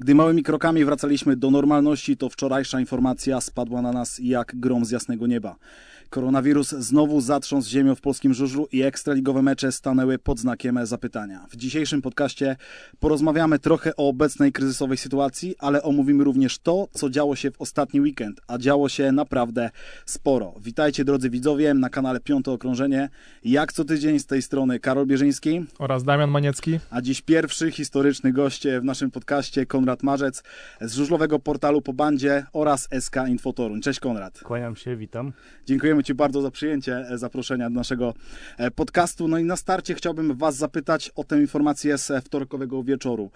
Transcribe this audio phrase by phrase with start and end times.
[0.00, 4.90] Gdy małymi krokami wracaliśmy do normalności, to wczorajsza informacja spadła na nas jak grom z
[4.90, 5.56] jasnego nieba.
[6.10, 11.46] Koronawirus znowu zatrząsł ziemią w polskim żużlu i ekstraligowe mecze stanęły pod znakiem zapytania.
[11.50, 12.56] W dzisiejszym podcaście
[13.00, 18.00] porozmawiamy trochę o obecnej kryzysowej sytuacji, ale omówimy również to, co działo się w ostatni
[18.00, 19.70] weekend, a działo się naprawdę
[20.06, 20.54] sporo.
[20.60, 23.08] Witajcie drodzy widzowie na kanale Piąte Okrążenie.
[23.44, 26.80] Jak co tydzień z tej strony Karol Bierzyński oraz Damian Maniecki.
[26.90, 30.42] A dziś pierwszy historyczny gość w naszym podcaście Konrad Marzec
[30.80, 33.80] z żużlowego portalu Po Bandzie oraz SK Infotoruń.
[33.80, 34.40] Cześć Konrad.
[34.40, 35.32] Kłaniam się, witam.
[35.66, 38.14] Dziękujemy Dziękujemy Ci bardzo za przyjęcie e, zaproszenia do naszego
[38.58, 39.28] e, podcastu.
[39.28, 43.30] No i na starcie chciałbym Was zapytać o tę informację z e, wtorkowego wieczoru.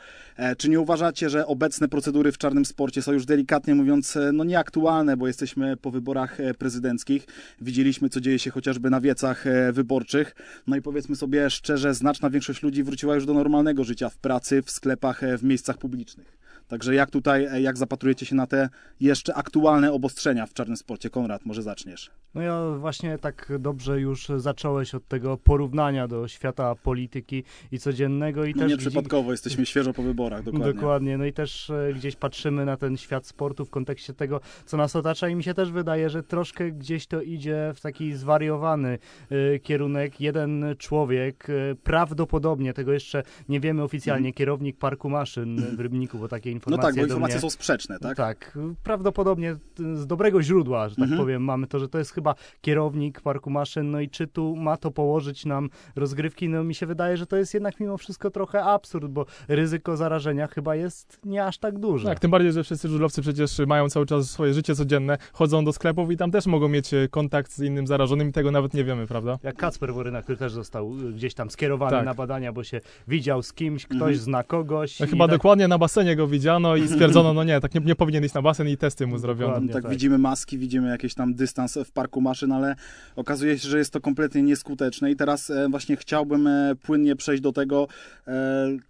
[0.58, 5.16] Czy nie uważacie, że obecne procedury w czarnym sporcie są już delikatnie mówiąc no nieaktualne,
[5.16, 7.26] bo jesteśmy po wyborach prezydenckich.
[7.60, 10.34] Widzieliśmy, co dzieje się chociażby na wiecach wyborczych.
[10.66, 14.62] No i powiedzmy sobie szczerze, znaczna większość ludzi wróciła już do normalnego życia w pracy,
[14.62, 16.43] w sklepach, w miejscach publicznych.
[16.68, 18.68] Także jak tutaj, e, jak zapatrujecie się na te
[19.00, 21.10] jeszcze aktualne obostrzenia w czarnym sporcie?
[21.10, 22.10] Konrad, może zaczniesz.
[22.34, 28.44] No ja właśnie tak dobrze już zacząłeś od tego porównania do świata polityki i codziennego.
[28.44, 29.30] I no też nieprzypadkowo, gdzieś...
[29.30, 30.72] jesteśmy świeżo po wyborach, dokładnie.
[30.74, 34.76] Dokładnie, no i też e, gdzieś patrzymy na ten świat sportu w kontekście tego, co
[34.76, 38.98] nas otacza i mi się też wydaje, że troszkę gdzieś to idzie w taki zwariowany
[39.32, 40.20] y, kierunek.
[40.20, 41.46] Jeden człowiek,
[41.82, 44.32] prawdopodobnie, tego jeszcze nie wiemy oficjalnie, mm.
[44.32, 46.82] kierownik parku maszyn w Rybniku, bo takie informacje.
[46.82, 48.16] No tak, bo informacje są sprzeczne, tak?
[48.16, 49.56] Tak, prawdopodobnie
[49.94, 51.20] z dobrego źródła, że tak mhm.
[51.20, 54.76] powiem, mamy to, że to jest chyba kierownik parku maszyn, no i czy tu ma
[54.76, 58.64] to położyć nam rozgrywki, no mi się wydaje, że to jest jednak mimo wszystko trochę
[58.64, 62.08] absurd, bo ryzyko zarażenia chyba jest nie aż tak duże.
[62.08, 65.72] Tak, tym bardziej, że wszyscy żużlowcy przecież mają cały czas swoje życie codzienne, chodzą do
[65.72, 68.84] sklepów i tam też mogą mieć e, kontakt z innym zarażonym i tego nawet nie
[68.84, 69.38] wiemy, prawda?
[69.42, 72.04] Jak Kacper Woryna, który też został e, gdzieś tam skierowany tak.
[72.04, 74.16] na badania, bo się widział z kimś, ktoś mhm.
[74.16, 75.00] zna kogoś.
[75.00, 75.36] No, chyba tak...
[75.36, 78.42] dokładnie na basenie go widziano i stwierdzono, no nie, tak nie, nie powinien iść na
[78.42, 79.72] basen i testy mu zrobiono.
[79.72, 82.76] Tak, tak, widzimy maski, widzimy jakiś tam dystans w parku maszyn, ale
[83.16, 87.42] okazuje się, że jest to kompletnie nieskuteczne i teraz e, właśnie chciałbym e, płynnie przejść
[87.42, 87.88] do tego
[88.26, 88.32] e,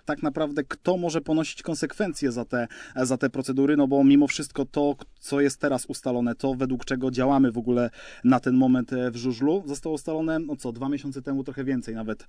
[0.04, 4.64] tak naprawdę, kto może ponosić konsekwencje za te, za te procedury, no bo mimo wszystko
[4.64, 7.90] to, co jest teraz ustalone, to według czego działamy w ogóle
[8.24, 12.26] na ten moment w żużlu, zostało ustalone, no co, dwa miesiące temu, trochę więcej nawet.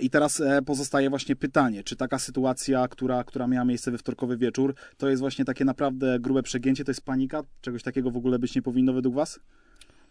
[0.00, 4.55] I teraz pozostaje właśnie pytanie, czy taka sytuacja, która, która miała miejsce we wtorkowy wieczór,
[4.96, 7.42] to jest właśnie takie naprawdę grube przegięcie, to jest panika?
[7.60, 9.40] Czegoś takiego w ogóle być nie powinno według Was?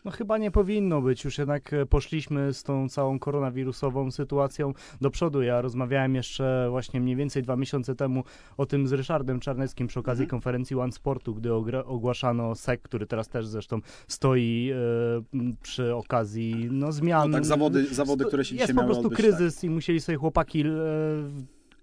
[0.06, 5.10] No chyba nie powinno być, już jednak e, poszliśmy z tą całą koronawirusową sytuacją do
[5.10, 5.42] przodu.
[5.42, 8.24] Ja rozmawiałem jeszcze właśnie mniej więcej dwa miesiące temu
[8.58, 10.30] o tym z Ryszardem Czarneckim przy okazji mhm.
[10.30, 11.54] konferencji One Sportu, gdy
[11.86, 17.32] ogłaszano SEC, który teraz też zresztą stoi e, przy okazji no, zmian.
[17.32, 19.64] No tak, zawody, zawody które się Jest po prostu odbyć, kryzys tak.
[19.64, 20.66] i musieli sobie chłopaki e,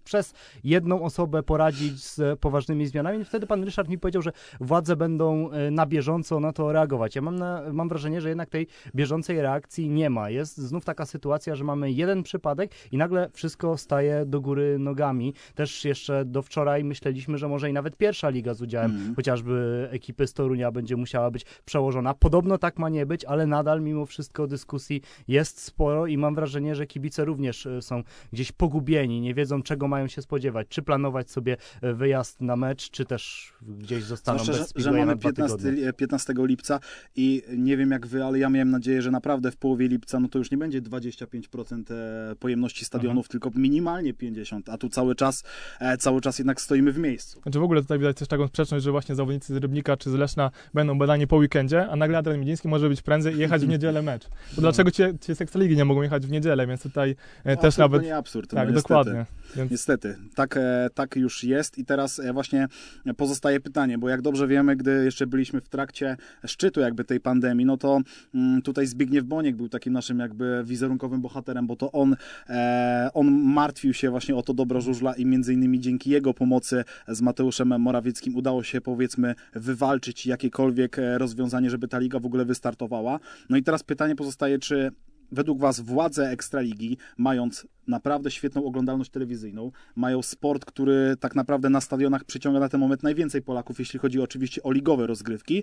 [0.04, 3.24] przez jedną osobę poradzić z poważnymi zmianami.
[3.24, 7.16] Wtedy pan Ryszard mi powiedział, że władze będą e, na bieżąco na to reagować.
[7.16, 10.30] Ja mam, na, mam wrażenie, że jednak tej bieżącej reakcji nie ma.
[10.30, 15.34] Jest znów taka sytuacja, że mamy jeden przypadek i nagle wszystko staje do góry nogami.
[15.54, 19.14] Też jeszcze do wczoraj myśleliśmy, że może i nawet pierwsza liga z udziałem mm.
[19.14, 22.14] chociażby ekipy z Torunia będzie musiała być przełożona.
[22.14, 26.74] Podobno tak ma nie być, ale nadal mimo wszystko dyskusji jest sporo i mam wrażenie,
[26.74, 28.02] że kibice również e, są
[28.32, 30.66] gdzieś pogubieni, nie wiedzą czego mają się spodziewać?
[30.68, 34.98] Czy planować sobie e, wyjazd na mecz, czy też gdzieś zostaną Zwłaszcza, bez że, że
[34.98, 36.80] mamy 15, 15 lipca
[37.16, 40.28] i nie wiem jak wy, ale ja miałem nadzieję, że naprawdę w połowie lipca no
[40.28, 43.32] to już nie będzie 25% e, pojemności stadionów, Aha.
[43.32, 45.44] tylko minimalnie 50%, a tu cały czas,
[45.80, 47.40] e, cały czas jednak stoimy w miejscu.
[47.42, 50.14] Znaczy w ogóle tutaj widać też taką sprzeczność, że właśnie zawodnicy z Rybnika czy z
[50.14, 53.68] Leszna będą badani po weekendzie, a nagle Adrian Miedziński może być prędzej i jechać w
[53.68, 54.28] niedzielę mecz.
[54.54, 57.76] To dlaczego ci, ci z Ekstraligi nie mogą jechać w niedzielę, więc tutaj no, też
[57.76, 58.02] nawet...
[58.02, 58.50] To nie absurd.
[58.50, 59.26] Tak, no, dokładnie.
[59.56, 59.70] Więc...
[59.82, 62.68] Niestety, tak, e, tak już jest i teraz e, właśnie
[63.16, 66.16] pozostaje pytanie, bo jak dobrze wiemy, gdy jeszcze byliśmy w trakcie
[66.46, 68.00] szczytu jakby tej pandemii, no to
[68.34, 72.16] mm, tutaj Zbigniew Boniek był takim naszym jakby wizerunkowym bohaterem, bo to on,
[72.48, 76.84] e, on martwił się właśnie o to dobro żużla i między innymi dzięki jego pomocy
[77.08, 83.20] z Mateuszem Morawieckim udało się powiedzmy wywalczyć jakiekolwiek rozwiązanie, żeby ta liga w ogóle wystartowała.
[83.50, 84.92] No i teraz pytanie pozostaje, czy
[85.32, 91.80] według Was władze Ekstraligi, mając naprawdę świetną oglądalność telewizyjną, mają sport, który tak naprawdę na
[91.80, 95.62] stadionach przyciąga na ten moment najwięcej Polaków, jeśli chodzi oczywiście o ligowe rozgrywki.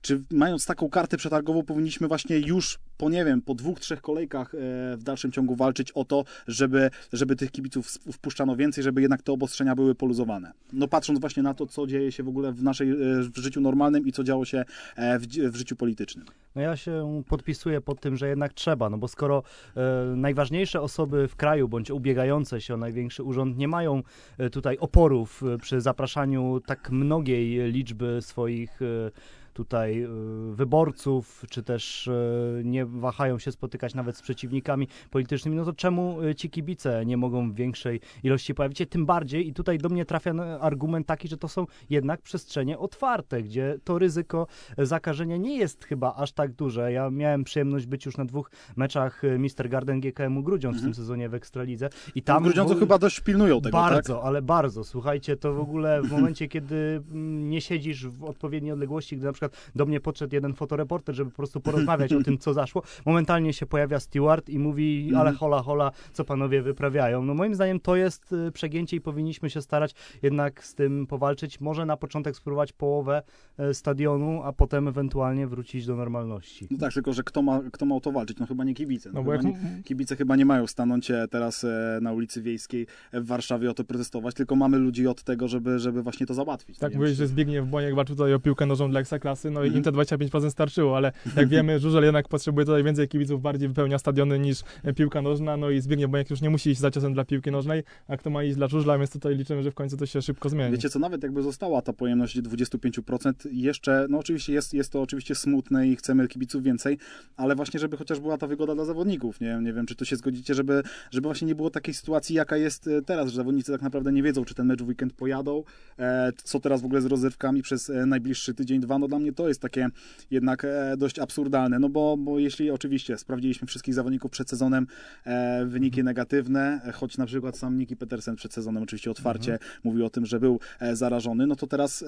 [0.00, 4.54] Czy mając taką kartę przetargową powinniśmy właśnie już po, nie wiem, po dwóch, trzech kolejkach
[4.54, 4.58] e,
[4.96, 9.32] w dalszym ciągu walczyć o to, żeby, żeby tych kibiców wpuszczano więcej, żeby jednak te
[9.32, 10.52] obostrzenia były poluzowane.
[10.72, 13.60] No patrząc właśnie na to, co dzieje się w ogóle w naszej, e, w życiu
[13.60, 14.64] normalnym i co działo się
[14.96, 16.26] e, w, w życiu politycznym.
[16.54, 19.42] No ja się podpisuję pod tym, że jednak trzeba, no bo skoro
[19.76, 24.02] e, najważniejsze osoby w kraju kraju, bądź ubiegające się o największy urząd nie mają
[24.38, 29.10] e, tutaj oporów e, przy zapraszaniu tak mnogiej liczby swoich e,
[29.56, 30.08] tutaj y,
[30.54, 36.22] wyborców, czy też y, nie wahają się spotykać nawet z przeciwnikami politycznymi, no to czemu
[36.22, 38.86] y, ci kibice nie mogą w większej ilości pojawić się?
[38.86, 43.42] Tym bardziej, i tutaj do mnie trafia argument taki, że to są jednak przestrzenie otwarte,
[43.42, 44.46] gdzie to ryzyko
[44.78, 46.92] zakażenia nie jest chyba aż tak duże.
[46.92, 50.92] Ja miałem przyjemność być już na dwóch meczach Mister Garden GKM-u Grudziądz mhm.
[50.92, 51.88] w tym sezonie w Ekstralidze.
[52.14, 52.78] I tam Grudziądzu w...
[52.78, 54.24] chyba dość pilnują tego, Bardzo, tak?
[54.24, 54.84] ale bardzo.
[54.84, 59.32] Słuchajcie, to w ogóle w momencie, kiedy mm, nie siedzisz w odpowiedniej odległości, gdy na
[59.32, 62.82] przykład przykład do mnie podszedł jeden fotoreporter, żeby po prostu porozmawiać o tym, co zaszło.
[63.06, 65.20] Momentalnie się pojawia steward i mówi, mhm.
[65.20, 67.24] ale hola, hola, co panowie wyprawiają.
[67.24, 71.60] No moim zdaniem to jest y, przegięcie i powinniśmy się starać jednak z tym powalczyć.
[71.60, 73.22] Może na początek spróbować połowę
[73.60, 76.68] y, stadionu, a potem ewentualnie wrócić do normalności.
[76.70, 78.38] No tak, tylko że kto ma, kto ma o to walczyć?
[78.38, 79.10] No chyba nie kibice.
[79.12, 79.42] No, no bo jak...
[79.42, 83.74] nie, kibice chyba nie mają stanąć e, teraz e, na ulicy Wiejskiej w Warszawie o
[83.74, 86.78] to protestować, tylko mamy ludzi od tego, żeby, żeby właśnie to załatwić.
[86.78, 89.82] Tak, mówisz, że Zbigniew Boniek walczył tutaj o piłkę nożą dla Ekstraklasy no i im
[89.82, 94.38] te 25% starczyło, ale jak wiemy, Żużel jednak potrzebuje tutaj więcej kibiców, bardziej wypełnia stadiony
[94.38, 94.60] niż
[94.96, 97.82] piłka nożna, no i Zbigniew Boniek już nie musi iść za ciosem dla piłki nożnej,
[98.08, 100.48] a kto ma iść dla Żużla, więc tutaj liczymy, że w końcu to się szybko
[100.48, 100.72] zmieni.
[100.72, 105.34] Wiecie co, nawet jakby została ta pojemność 25%, jeszcze, no oczywiście jest, jest to oczywiście
[105.34, 106.98] smutne i chcemy kibiców więcej,
[107.36, 110.16] ale właśnie, żeby chociaż była ta wygoda dla zawodników, nie, nie wiem, czy to się
[110.16, 113.82] zgodzicie, żeby, żeby właśnie nie było takiej sytuacji, jaka jest e, teraz, że zawodnicy tak
[113.82, 115.64] naprawdę nie wiedzą, czy ten mecz w weekend pojadą,
[115.98, 119.25] e, co teraz w ogóle z rozrywkami przez e, najbliższy tydzień, dwa, no dla mnie
[119.32, 119.88] to jest takie
[120.30, 124.86] jednak e, dość absurdalne, no bo, bo jeśli oczywiście sprawdziliśmy wszystkich zawodników przed sezonem,
[125.24, 129.70] e, wyniki negatywne, choć na przykład sam Niki Petersen przed sezonem oczywiście otwarcie mhm.
[129.84, 132.04] mówił o tym, że był e, zarażony, no to teraz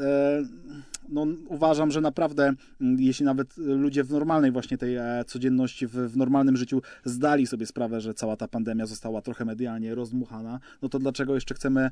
[1.09, 6.57] no, uważam, że naprawdę jeśli nawet ludzie w normalnej właśnie tej codzienności, w, w normalnym
[6.57, 11.35] życiu zdali sobie sprawę, że cała ta pandemia została trochę medialnie rozdmuchana, no to dlaczego
[11.35, 11.91] jeszcze chcemy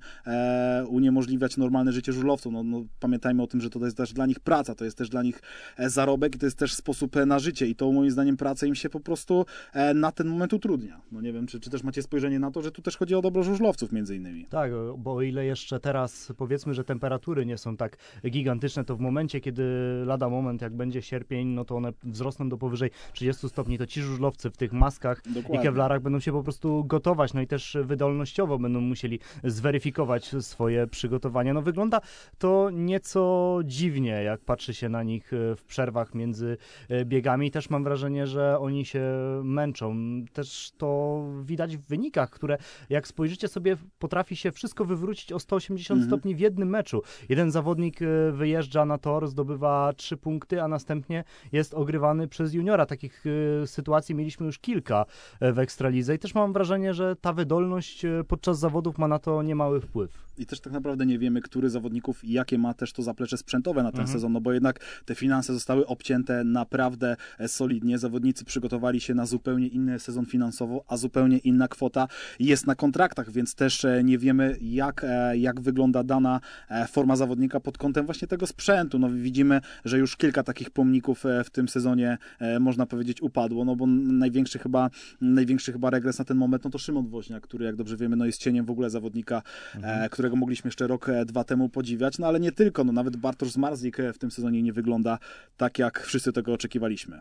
[0.88, 2.52] uniemożliwiać normalne życie żużlowcom?
[2.52, 5.05] No, no, pamiętajmy o tym, że to jest też dla nich praca, to jest też
[5.08, 5.42] dla nich
[5.78, 8.74] zarobek i to jest też sposób e, na życie i to moim zdaniem praca im
[8.74, 11.00] się po prostu e, na ten moment utrudnia.
[11.12, 13.22] No nie wiem, czy, czy też macie spojrzenie na to, że tu też chodzi o
[13.22, 14.46] dobro żużlowców między innymi.
[14.50, 17.96] Tak, bo o ile jeszcze teraz powiedzmy, że temperatury nie są tak
[18.30, 19.64] gigantyczne, to w momencie, kiedy
[20.06, 24.02] lada moment, jak będzie sierpień, no to one wzrosną do powyżej 30 stopni, to ci
[24.02, 25.60] żużlowcy w tych maskach Dokładnie.
[25.60, 30.86] i kewlarach będą się po prostu gotować, no i też wydolnościowo będą musieli zweryfikować swoje
[30.86, 31.54] przygotowania.
[31.54, 32.00] No wygląda
[32.38, 36.56] to nieco dziwnie, jak patrzy się na nich e, w przerwach między
[36.88, 37.50] e, biegami.
[37.50, 39.02] Też mam wrażenie, że oni się
[39.44, 39.96] męczą.
[40.32, 42.58] Też to widać w wynikach, które
[42.90, 46.10] jak spojrzycie sobie, potrafi się wszystko wywrócić o 180 mhm.
[46.10, 47.02] stopni w jednym meczu.
[47.28, 52.86] Jeden zawodnik e, wyjeżdża na tor, zdobywa trzy punkty, a następnie jest ogrywany przez juniora.
[52.86, 53.24] Takich
[53.66, 55.06] sytuacji mieliśmy już kilka
[55.40, 59.80] w Ekstralidze i też mam wrażenie, że ta wydolność podczas zawodów ma na to niemały
[59.80, 60.25] wpływ.
[60.38, 63.82] I też tak naprawdę nie wiemy, który zawodników i jakie ma też to zaplecze sprzętowe
[63.82, 64.12] na ten mhm.
[64.12, 67.98] sezon, no bo jednak te finanse zostały obcięte naprawdę e, solidnie.
[67.98, 73.30] Zawodnicy przygotowali się na zupełnie inny sezon finansowo, a zupełnie inna kwota jest na kontraktach,
[73.30, 76.40] więc też e, nie wiemy, jak, e, jak wygląda dana
[76.88, 78.98] forma zawodnika pod kątem właśnie tego sprzętu.
[78.98, 82.18] No, widzimy, że już kilka takich pomników w tym sezonie,
[82.60, 84.90] można powiedzieć, upadło, no bo największy chyba,
[85.20, 88.26] największy chyba regres na ten moment, no to Szymon Woźniak, który, jak dobrze wiemy, no
[88.26, 89.42] jest cieniem w ogóle zawodnika,
[89.74, 90.10] mhm.
[90.26, 93.96] Którego mogliśmy jeszcze rok, dwa temu podziwiać, no ale nie tylko, no nawet Bartosz Zmarzik
[94.14, 95.18] w tym sezonie nie wygląda
[95.56, 97.20] tak, jak wszyscy tego oczekiwaliśmy.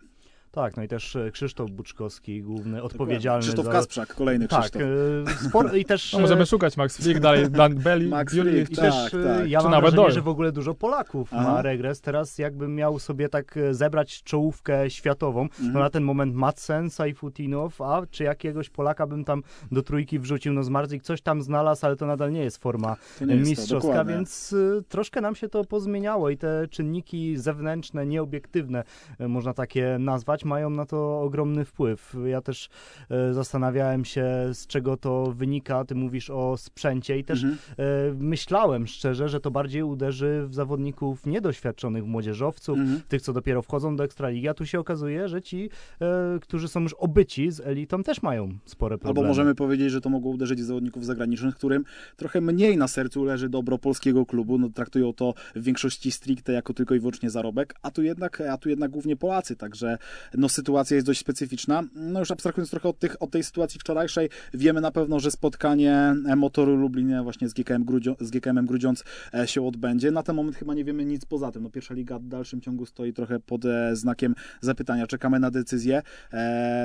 [0.56, 3.72] Tak, no i też e, Krzysztof Buczkowski, główny odpowiedzialny Krzysztof za...
[3.72, 4.82] Kasprzak, kolejny tak, Krzysztof.
[4.82, 5.78] E, spor...
[5.78, 6.06] i też...
[6.14, 9.14] No, możemy szukać Max Flick, dalej Dan Belli, Max Flick, i tak, też tak.
[9.14, 11.44] E, ja Czy mam wrażenie, że w ogóle dużo Polaków Aha.
[11.44, 12.02] ma regres.
[12.02, 15.74] Teraz jakbym miał sobie tak zebrać czołówkę światową, mhm.
[15.74, 20.54] no na ten moment Madsen, Sajfutinow, a czy jakiegoś Polaka bym tam do trójki wrzucił,
[20.54, 24.06] no Zmarzik coś tam znalazł, ale to nadal nie jest forma nie mistrzowska, jest to,
[24.06, 24.56] więc
[24.90, 28.84] troszkę nam się to pozmieniało i te czynniki zewnętrzne, nieobiektywne,
[29.20, 32.16] można takie nazwać, mają na to ogromny wpływ.
[32.26, 32.70] Ja też
[33.10, 35.86] e, zastanawiałem się, z czego to wynika.
[35.86, 37.60] Ty mówisz o sprzęcie i też mhm.
[37.78, 43.02] e, myślałem szczerze, że to bardziej uderzy w zawodników niedoświadczonych, młodzieżowców, mhm.
[43.08, 45.70] tych, co dopiero wchodzą do Ekstraligi, a tu się okazuje, że ci,
[46.02, 49.20] e, którzy są już obyci z elitą, też mają spore problemy.
[49.20, 51.84] Albo możemy powiedzieć, że to mogło uderzyć w zawodników zagranicznych, którym
[52.16, 54.58] trochę mniej na sercu leży dobro polskiego klubu.
[54.58, 58.58] No, traktują to w większości stricte jako tylko i wyłącznie zarobek, a tu jednak, a
[58.58, 59.98] tu jednak głównie Polacy, także
[60.38, 61.84] no sytuacja jest dość specyficzna.
[61.96, 66.16] No już abstrahując trochę od, tych, od tej sytuacji wczorajszej, wiemy na pewno, że spotkanie
[66.36, 69.04] Motoru Lublin właśnie z GKM, Grudzio, z GKM Grudziądz
[69.46, 70.12] się odbędzie.
[70.12, 71.64] Na ten moment chyba nie wiemy nic poza tym.
[71.64, 73.62] No, pierwsza liga w dalszym ciągu stoi trochę pod
[73.94, 75.08] znakiem zapytania.
[75.08, 76.02] Czekamy na decyzję,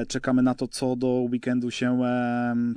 [0.08, 1.98] czekamy na to, co do weekendu się,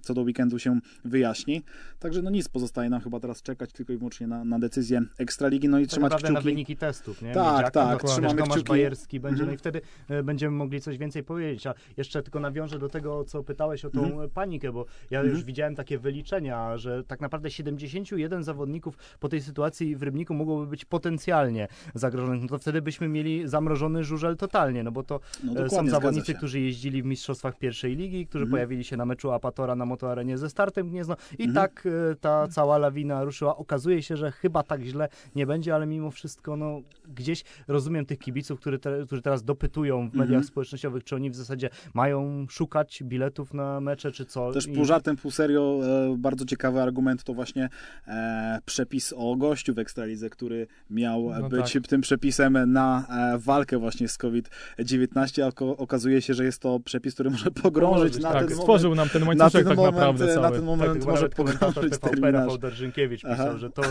[0.01, 1.61] co do weekendu się wyjaśni.
[1.99, 5.69] Także no nic, pozostaje nam chyba teraz czekać tylko i wyłącznie na, na decyzję Ekstraligi,
[5.69, 6.33] no i tak trzymać kciuki.
[6.33, 7.33] na wyniki testów, nie?
[7.33, 8.69] Tak, Miedziaka, tak, trzymamy Tomasz kciuki.
[8.69, 9.47] Bajerski będzie, Mhm.
[9.49, 11.67] no i wtedy e, będziemy mogli coś więcej powiedzieć.
[11.67, 14.29] A jeszcze tylko nawiążę do tego, co pytałeś o tą Mhm.
[14.29, 15.35] panikę, bo ja Mhm.
[15.35, 20.67] już widziałem takie wyliczenia, że tak naprawdę 71 zawodników po tej sytuacji w Rybniku mogłoby
[20.67, 22.41] być potencjalnie zagrożonych.
[22.41, 26.33] No to wtedy byśmy mieli zamrożony żużel totalnie, no bo to No, e, są zawodnicy,
[26.33, 28.51] którzy jeździli w mistrzostwach pierwszej ligi, którzy Mhm.
[28.51, 31.53] pojawili się na meczu Apatora na motoarenie ze startem Gniezno i Mhm.
[31.55, 33.57] tak e, ta cała lawina ruszyła.
[33.57, 36.81] Okazuje się, że chyba tak źle nie będzie, ale mimo wszystko no,
[37.15, 40.47] gdzieś rozumiem tych kibiców, którzy, te, którzy teraz dopytują w mediach Mhm.
[40.51, 44.51] społecznościowych, czy oni w zasadzie mają szukać biletów na mecze, czy co.
[44.51, 45.79] Też pół żartem, pół serio,
[46.11, 47.69] e, bardzo ciekawy argument to właśnie
[48.07, 51.87] e, przepis o gościu w Ekstralidze, który miał No być tak.
[51.87, 57.13] tym przepisem na e, walkę właśnie z COVID-19, a okazuje się, że jest to przepis,
[57.13, 58.59] który może pogrążyć na tak, ten moment.
[58.61, 60.45] stworzył nam ten Na łańcuszek ten tak moment, naprawdę na cały.
[60.45, 62.33] ten Tak, moment chyba może pogrążyć terminarz.
[62.33, 63.57] Rafał Darżynkiewicz pisał, Aha.
[63.57, 63.81] że to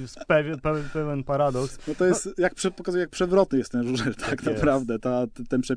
[0.00, 0.18] jest
[0.62, 1.78] pełen, pełen paradoks.
[1.88, 4.98] No to jest, jak pokazuje, jak przewrotny jest ten żużel, tak, Tak naprawdę.
[4.98, 5.75] Ta, ten przepis,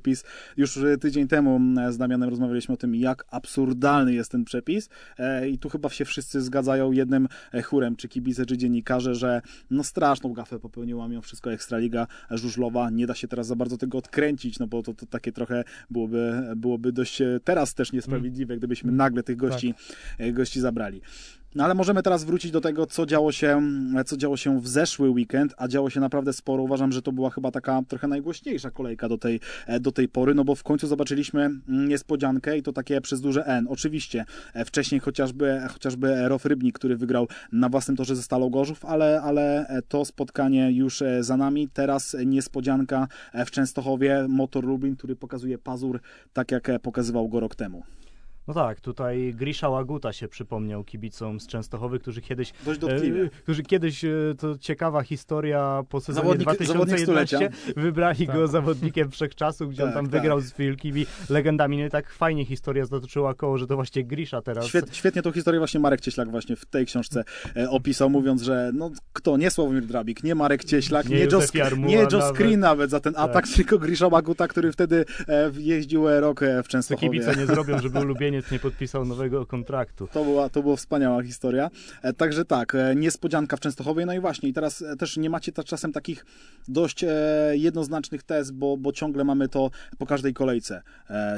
[0.57, 1.59] już e, tydzień temu
[1.91, 4.89] z Damianem rozmawialiśmy o tym, jak absurdalny jest ten przepis.
[5.17, 9.41] E, i tu chyba się wszyscy zgadzają jednym e, chórem, czy kibice, czy dziennikarze, że
[9.69, 12.89] no straszną gafę popełniła mimo wszystko Ekstraliga żużlowa.
[12.89, 16.43] Nie da się teraz za bardzo tego odkręcić, no bo to, to takie trochę byłoby,
[16.55, 19.73] byłoby dość teraz też niesprawiedliwe, gdybyśmy nagle tych gości,
[20.17, 21.01] e, gości zabrali.
[21.55, 23.61] No ale możemy teraz wrócić do tego, co działo, się,
[24.05, 26.63] co działo się w zeszły weekend, a działo się naprawdę sporo.
[26.63, 29.39] Uważam, że to była chyba taka trochę najgłośniejsza kolejka do tej,
[29.81, 33.67] do tej pory, no bo w końcu zobaczyliśmy niespodziankę i to takie przez duże N.
[33.69, 38.85] Oczywiście e, wcześniej chociażby, chociażby Rof Rybnik, który wygrał na własnym torze ze Stalą Gorzów,
[38.85, 41.69] ale, ale e, to spotkanie już e, za nami.
[41.73, 45.99] Teraz niespodzianka w Częstochowie, Motor Lublin, który pokazuje pazur,
[46.33, 47.83] tak jak pokazywał go rok temu.
[48.49, 53.23] No tak, tutaj Grisha Łaguta się przypomniał kibicom z Częstochowy, którzy kiedyś Dość dotkliwie.
[53.23, 56.67] E, którzy kiedyś, e, to ciekawa historia, po sezonie Zawodnik- zawodnik
[57.05, 57.73] 2011 stulecia.
[57.81, 58.35] wybrali Tak.
[58.35, 60.11] go zawodnikiem wszechczasów, gdzie on Tak, tam tak.
[60.21, 61.77] wygrał z wielkimi legendami.
[61.77, 64.65] No i tak fajnie historia zatoczyła koło, że to właśnie Grisha teraz.
[64.65, 67.23] Świet, świetnie tą historię właśnie Marek Cieślak właśnie w tej książce
[67.55, 71.39] e, opisał, mówiąc, że no kto, nie Sławomir Drabik, nie Marek Cieślak, Nie nie, Joe,
[71.77, 72.33] nie Joe.
[72.33, 73.29] Screen nawet za ten Tak.
[73.29, 77.09] atak, tylko Grisza Łaguta, który wtedy e, jeździł rok w Co Częstochowie.
[77.09, 77.99] kibice nie zrobią, żeby
[78.51, 80.07] nie podpisał nowego kontraktu.
[80.13, 81.69] To była, to była wspaniała historia.
[82.01, 84.05] E, Także tak, e, niespodzianka w Częstochowie.
[84.05, 86.25] No i właśnie, i teraz e, też nie macie ta- czasem takich
[86.67, 87.05] dość
[87.51, 90.81] jednoznacznych tez, bo, bo ciągle mamy to po każdej kolejce.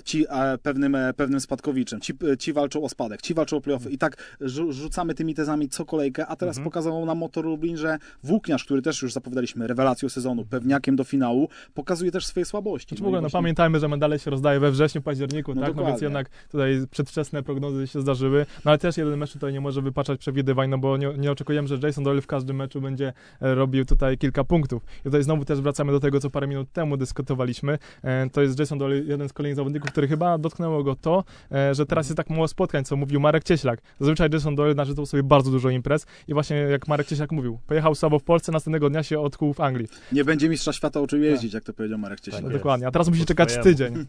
[0.05, 0.25] Ci
[0.63, 4.71] pewnym, pewnym spadkowiczem, ci, ci walczą o spadek, ci walczą o playoffy i tak rzu-
[4.71, 6.63] rzucamy tymi tezami co kolejkę, a teraz Mhm.
[6.71, 11.49] pokazał nam Motor Lublin, że Włókniarz, który też już zapowiadaliśmy rewelacją sezonu, pewniakiem do finału,
[11.73, 12.87] pokazuje też swoje słabości.
[12.89, 15.61] Znaczy No w ogóle, no właśnie- pamiętajmy, że medale się rozdaje we wrześniu, październiku, No
[15.61, 15.75] tak?
[15.75, 18.45] No więc jednak tutaj przedwczesne prognozy się zdarzyły.
[18.65, 21.67] No ale też jeden mecz tutaj nie może wypaczać przewidywań, no bo nie, nie oczekujemy,
[21.67, 24.83] że Jason Doyle w każdym meczu będzie e, robił tutaj kilka punktów.
[24.99, 27.77] I tutaj znowu też wracamy do tego, co parę minut temu dyskutowaliśmy.
[28.03, 31.75] E, To jest Jason Doyle, jeden z kolejnych zawodników, który chyba dotknęło go to, e,
[31.75, 33.81] że teraz jest tak mało spotkań, co mówił Marek Cieślak.
[33.99, 37.95] Zazwyczaj Jason Doyle narzucał sobie bardzo dużo imprez i właśnie jak Marek Cieślak mówił, pojechał
[37.95, 39.87] słabo w Polsce, następnego dnia się odkuł w Anglii.
[40.11, 42.43] Nie będzie mistrza świata o czym jeździć, jak to powiedział Marek Cieślak.
[42.43, 42.59] No jest.
[42.59, 43.93] dokładnie, a teraz musi czekać tydzień.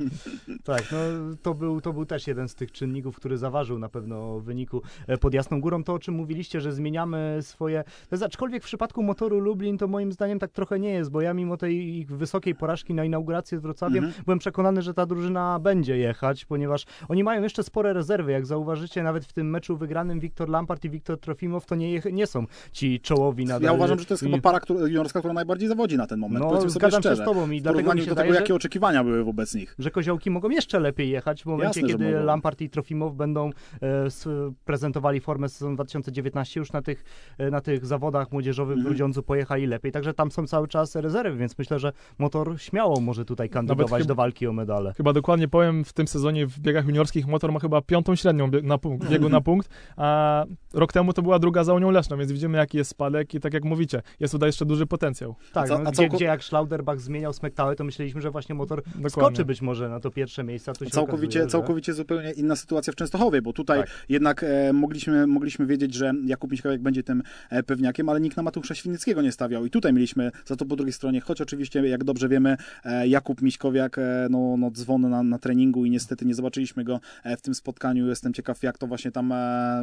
[0.64, 0.98] Tak, no
[1.42, 4.82] to był, to był też jeden z tych czynników, który zaważył na pewno w wyniku
[5.06, 5.84] e, pod Jasną Górą.
[5.84, 7.84] To, o czym mówiliście, że zmieniamy swoje...
[8.24, 11.56] Aczkolwiek w przypadku motoru Lublin to moim zdaniem tak trochę nie jest, bo ja mimo
[11.56, 14.24] tej ich wysokiej porażki na inaugurację z Wrocławiem Mhm.
[14.24, 18.32] byłem przekonany, że ta drużyna będzie jechać, ponieważ oni mają jeszcze spore rezerwy.
[18.32, 22.26] Jak zauważycie, nawet w tym meczu wygranym Wiktor Lampard i Wiktor Trofimow to nie, nie
[22.26, 23.62] są ci czołowi nadal.
[23.62, 26.44] Ja uważam, że to jest chyba para która, juniorska, która najbardziej zawodzi na ten moment.
[26.44, 27.22] No, zgadzam się szczerze.
[27.22, 29.74] z tobą i dlatego mi się do tego, wydaje, że jakie oczekiwania były wobec nich.
[29.78, 32.26] że koziołki mogą jeszcze lepiej jechać w momencie, Jasne, że kiedy mogą.
[32.26, 33.50] Lampard i Trofimow będą
[33.82, 34.28] e, s,
[34.64, 37.04] prezentowali formę sezonu 2019 już na tych,
[37.38, 38.86] e, na tych zawodach młodzieżowych w Mhm.
[38.88, 43.24] Grudziądzu pojechali lepiej, także tam są cały czas rezerwy, więc myślę, że motor śmiało może
[43.24, 44.92] tutaj kandydować chyba- do walki o medale.
[44.96, 48.78] Chyba dokładnie powiem, w tym sezonie w biegach juniorskich motor ma chyba piątą średnią na
[48.78, 50.44] punkt, biegu na punkt, a
[50.74, 53.54] rok temu to była druga za Unią Leszną, więc widzimy jaki jest spadek i tak
[53.54, 55.34] jak mówicie, jest tutaj jeszcze duży potencjał.
[55.52, 58.82] Tak, co- no, a gdzie, gdzie jak Schlauderbach zmieniał Smektałę, to myśleliśmy, że właśnie motor
[58.84, 59.10] Dokładnie.
[59.10, 61.50] skoczy być może na to pierwsze miejsce, a tu się Całkowicie, okazuje, że...
[61.50, 63.90] całkowicie zupełnie inna sytuacja w Częstochowie, bo tutaj Tak.
[64.08, 68.42] jednak e, mogliśmy, mogliśmy wiedzieć, że Jakub Miśkowiak będzie tym e, pewniakiem, ale nikt na
[68.42, 72.04] Mateusza Świdnickiego nie stawiał i tutaj mieliśmy za to po drugiej stronie, choć oczywiście, jak
[72.04, 76.34] dobrze wiemy, e, Jakub Miśkowiak e, no, no, dzwon na, na treningu i niestety nie
[76.34, 78.06] zobaczyliśmy go w tym spotkaniu.
[78.06, 79.34] Jestem ciekaw, jak to właśnie tam,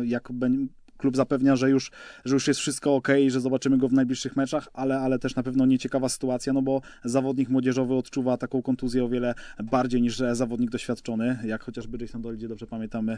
[0.04, 0.32] jak
[1.00, 1.91] klub zapewnia, że już,
[2.25, 5.44] że już jest wszystko ok, że zobaczymy go w najbliższych meczach, ale, ale też na
[5.44, 10.70] pewno nieciekawa sytuacja, no bo zawodnik młodzieżowy odczuwa taką kontuzję o wiele bardziej niż zawodnik
[10.70, 13.18] doświadczony, jak chociażby Jason Doyle, gdzie dobrze pamiętamy.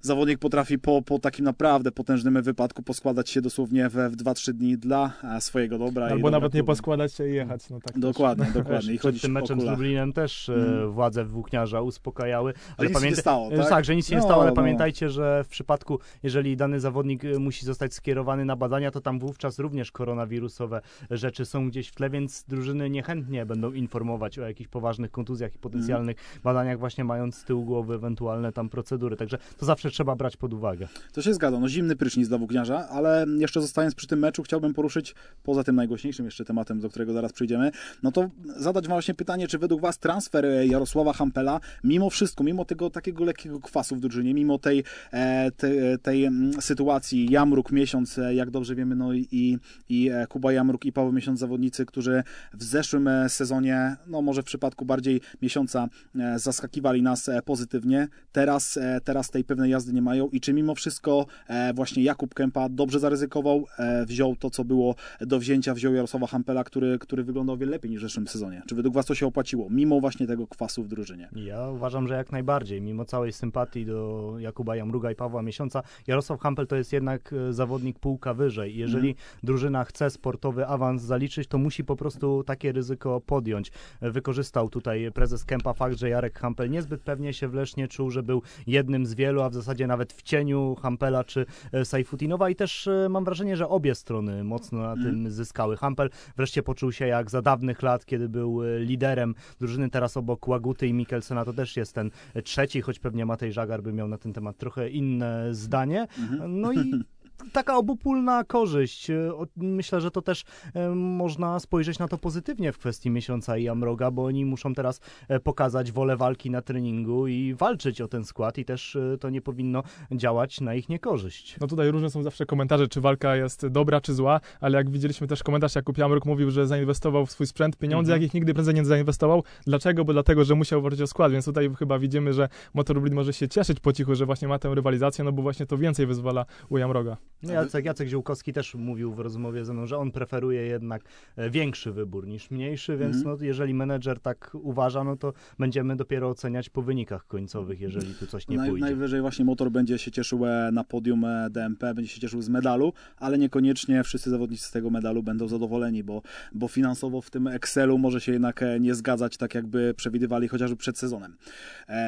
[0.00, 4.78] Zawodnik potrafi po, po takim naprawdę potężnym wypadku poskładać się dosłownie w, w 2-3 dni
[4.78, 6.08] dla e, swojego dobra.
[6.08, 6.72] i Albo dobra nawet nie klubu.
[6.72, 7.70] poskładać się i jechać.
[7.70, 8.02] No, tak też.
[8.02, 8.92] Dokładnie, dokładnie.
[8.92, 9.64] I Przed chodzić tym meczem z.
[9.64, 10.92] Lublinem też Mhm.
[10.92, 12.52] władze włókniarza uspokajały.
[12.76, 13.84] Ale nic się nie stało, e, tak?
[13.84, 14.56] że nic się nie No, stało, ale no.
[14.56, 19.18] pamiętajcie, że w przypadku, jeżeli dany zawodnik e, musi zostać skierowany na badania, to tam
[19.18, 20.80] wówczas również koronawirusowe
[21.10, 25.58] rzeczy są gdzieś w tle, więc drużyny niechętnie będą informować o jakichś poważnych kontuzjach i
[25.58, 26.42] potencjalnych Mhm.
[26.42, 29.16] badaniach, właśnie mając z tyłu głowy ewentualne tam procedury.
[29.16, 30.88] Także to zawsze trzeba brać pod uwagę.
[31.12, 34.74] To się zgadza, no zimny prysznic dla włókniarza, ale jeszcze zostając przy tym meczu, chciałbym
[34.74, 37.70] poruszyć, poza tym najgłośniejszym jeszcze tematem, do którego zaraz przyjdziemy,
[38.02, 42.44] no to zadać wam właśnie pytanie, czy według was transfer e, Jarosława Hampela, mimo wszystko,
[42.44, 47.72] mimo tego takiego lekkiego kwasu w drużynie, mimo tej, e, te, tej mm, sytuacji, Jamruk
[47.72, 49.58] miesiąc, e, jak dobrze wiemy, no i,
[49.88, 52.22] i e, Kuba Jamruk i Paweł Miesiąc zawodnicy, którzy
[52.54, 55.88] w zeszłym e, sezonie, no może w przypadku bardziej miesiąca
[56.36, 61.26] zaskakiwali nas pozytywnie, teraz, teraz tej pewnej jazdy nie mają i czy mimo wszystko
[61.74, 63.66] właśnie Jakub Kępa dobrze zaryzykował,
[64.06, 68.00] wziął to, co było do wzięcia, wziął Jarosława Hampela, który, który wyglądał wiele lepiej niż
[68.00, 68.62] w zeszłym sezonie.
[68.66, 71.28] Czy według Was to się opłaciło, mimo właśnie tego kwasu w drużynie?
[71.36, 76.40] Ja uważam, że jak najbardziej, mimo całej sympatii do Jakuba Jamruga i Pawła Miesiąca, Jarosław
[76.40, 78.76] Hampel to jest jednak e, zawodnik półka wyżej.
[78.76, 79.26] Jeżeli Mhm.
[79.42, 83.72] drużyna chce sportowy awans zaliczyć, to musi po prostu takie ryzyko podjąć.
[84.00, 88.10] E, Wykorzystał tutaj prezes Kępa fakt, że Jarek Hampel niezbyt pewnie się w Lesznie czuł,
[88.10, 92.50] że był jednym z wielu, a w zasadzie nawet w cieniu Hampela czy e, Sajfutinowa
[92.50, 95.10] i też mam wrażenie, że obie strony mocno na Mhm.
[95.10, 95.76] tym zyskały.
[95.76, 100.86] Hampel wreszcie poczuł się jak za dawnych lat, kiedy był liderem drużyny teraz obok Łaguty
[100.86, 102.10] i Mikkelsena, to też jest ten
[102.44, 106.06] trzeci, choć pewnie Matej Żagar by miał na ten temat trochę inne zdanie.
[106.18, 106.60] Mhm.
[106.60, 107.04] No i
[107.52, 109.10] taka obopólna korzyść.
[109.10, 110.44] E, Myślę, że to też
[110.74, 115.00] e, można spojrzeć na to pozytywnie w kwestii miesiąca i Amroga, bo oni muszą teraz
[115.28, 119.40] e, pokazać wolę walki na treningu i walczyć o ten skład i też to nie
[119.40, 119.82] powinno
[120.12, 121.56] działać na ich niekorzyść.
[121.60, 125.26] No tutaj różne są zawsze komentarze, czy walka jest dobra, czy zła, ale jak widzieliśmy
[125.26, 128.22] też komentarz, Jakub Jamruk mówił, że zainwestował w swój sprzęt pieniądze, Mhm.
[128.22, 129.42] jakich nigdy prędzej nie zainwestował.
[129.66, 130.04] Dlaczego?
[130.04, 133.48] Bo dlatego, że musiał walczyć o skład, więc tutaj chyba widzimy, że Motor może się
[133.48, 136.78] cieszyć po cichu, że właśnie ma tę rywalizację, no bo właśnie to więcej wyzwala u
[136.78, 137.16] Jamroga.
[137.42, 141.02] No Jacek, Jacek Ziółkowski też mówił w rozmowie ze mną, że on preferuje jednak
[141.36, 143.36] e, większy wybór niż mniejszy, więc Mhm.
[143.38, 148.26] no, jeżeli menedżer tak uważa, no to będziemy dopiero oceniać po wynikach końcowych, jeżeli tu
[148.26, 148.84] coś nie Naj, pójdzie.
[148.84, 152.48] najwyżej właśnie motor będzie się cieszył e, na podium e, DMP, będzie się cieszył z
[152.48, 157.46] medalu, ale niekoniecznie wszyscy zawodnicy z tego medalu będą zadowoleni, bo, bo finansowo w tym
[157.48, 161.36] Excelu może się jednak nie zgadzać tak, jakby przewidywali chociażby przed sezonem.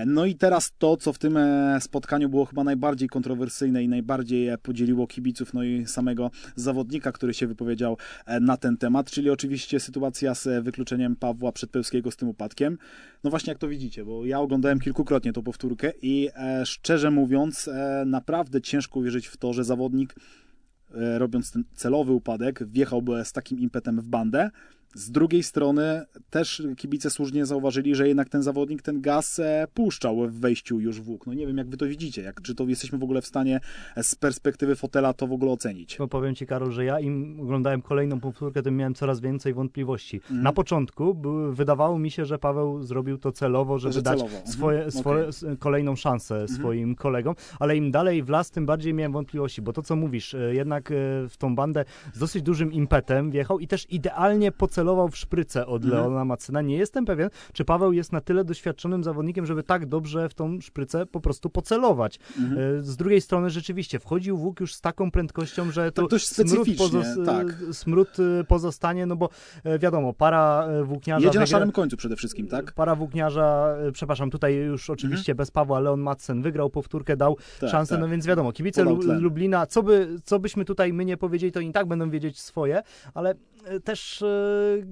[0.07, 1.39] No i teraz to, co w tym
[1.81, 4.59] spotkaniu było chyba najbardziej kontrowersyjne i najbardziej e,
[5.05, 9.81] podzieliło kibiców, no i samego zawodnika, który się wypowiedział e, na ten temat, czyli oczywiście
[9.81, 12.79] sytuacja z e, wykluczeniem Pawła Przedpełskiego z tym upadkiem.
[13.25, 17.71] No właśnie jak to widzicie, bo ja oglądałem kilkukrotnie tą powtórkę i e, szczerze mówiąc
[18.07, 20.15] naprawdę ciężko uwierzyć w to, że zawodnik
[21.19, 24.51] robiąc ten celowy upadek wjechałby z takim impetem w bandę.
[24.95, 29.41] Z drugiej strony też kibice słusznie zauważyli, że jednak ten zawodnik ten gaz
[29.75, 31.27] puszczał w wejściu już w łuk.
[31.27, 33.61] No nie wiem jak wy to widzicie, jak, czy to jesteśmy w ogóle w stanie
[34.03, 35.99] z perspektywy fotela to w ogóle ocenić.
[35.99, 40.17] No powiem Ci, Karol, że ja im oglądałem kolejną powtórkę, tym miałem coraz więcej wątpliwości.
[40.17, 40.43] Mhm.
[40.43, 41.17] Na początku
[41.53, 44.37] wydawało mi się, że Paweł zrobił to celowo, żeby Że dać celowo.
[44.37, 44.53] Mhm.
[44.53, 45.29] swoje, swoje, Okej.
[45.29, 49.73] s- kolejną szansę swoim kolegom, ale im dalej w las, tym bardziej miałem wątpliwości, bo
[49.73, 50.95] to, co mówisz, e, jednak e,
[51.29, 54.53] w tą bandę z dosyć dużym impetem wjechał i też idealnie
[54.85, 56.03] pocelował w szprycę od Mhm.
[56.03, 56.63] Leona Macyna.
[56.63, 60.61] Nie jestem pewien, czy Paweł jest na tyle doświadczonym zawodnikiem, żeby tak dobrze w tą
[60.61, 62.19] szprycę po prostu pocelować.
[62.39, 62.79] Mhm.
[62.79, 66.29] E, Z drugiej strony rzeczywiście wchodził łuk już z taką prędkością, że to Tak dość
[66.29, 67.47] smród, pozos- tak.
[67.73, 68.09] smród
[68.41, 69.29] e, pozostanie, no bo
[69.65, 71.27] e, wiadomo, para włókniarza...
[71.27, 72.73] Jedzie na szarym końcu przede wszystkim, tak?
[72.73, 77.61] Para włókniarza, przepraszam, tutaj już oczywiście bez Pawła, Leon Madsen wygrał powtórkę, dał Mhm.
[77.61, 78.01] Tak, szansę, tak.
[78.01, 78.99] no więc wiadomo, kibice Lu-.
[79.21, 82.83] Lublina, co, by, co byśmy tutaj my nie powiedzieli, to i tak będą wiedzieć swoje,
[83.15, 83.35] ale
[83.85, 84.27] też e,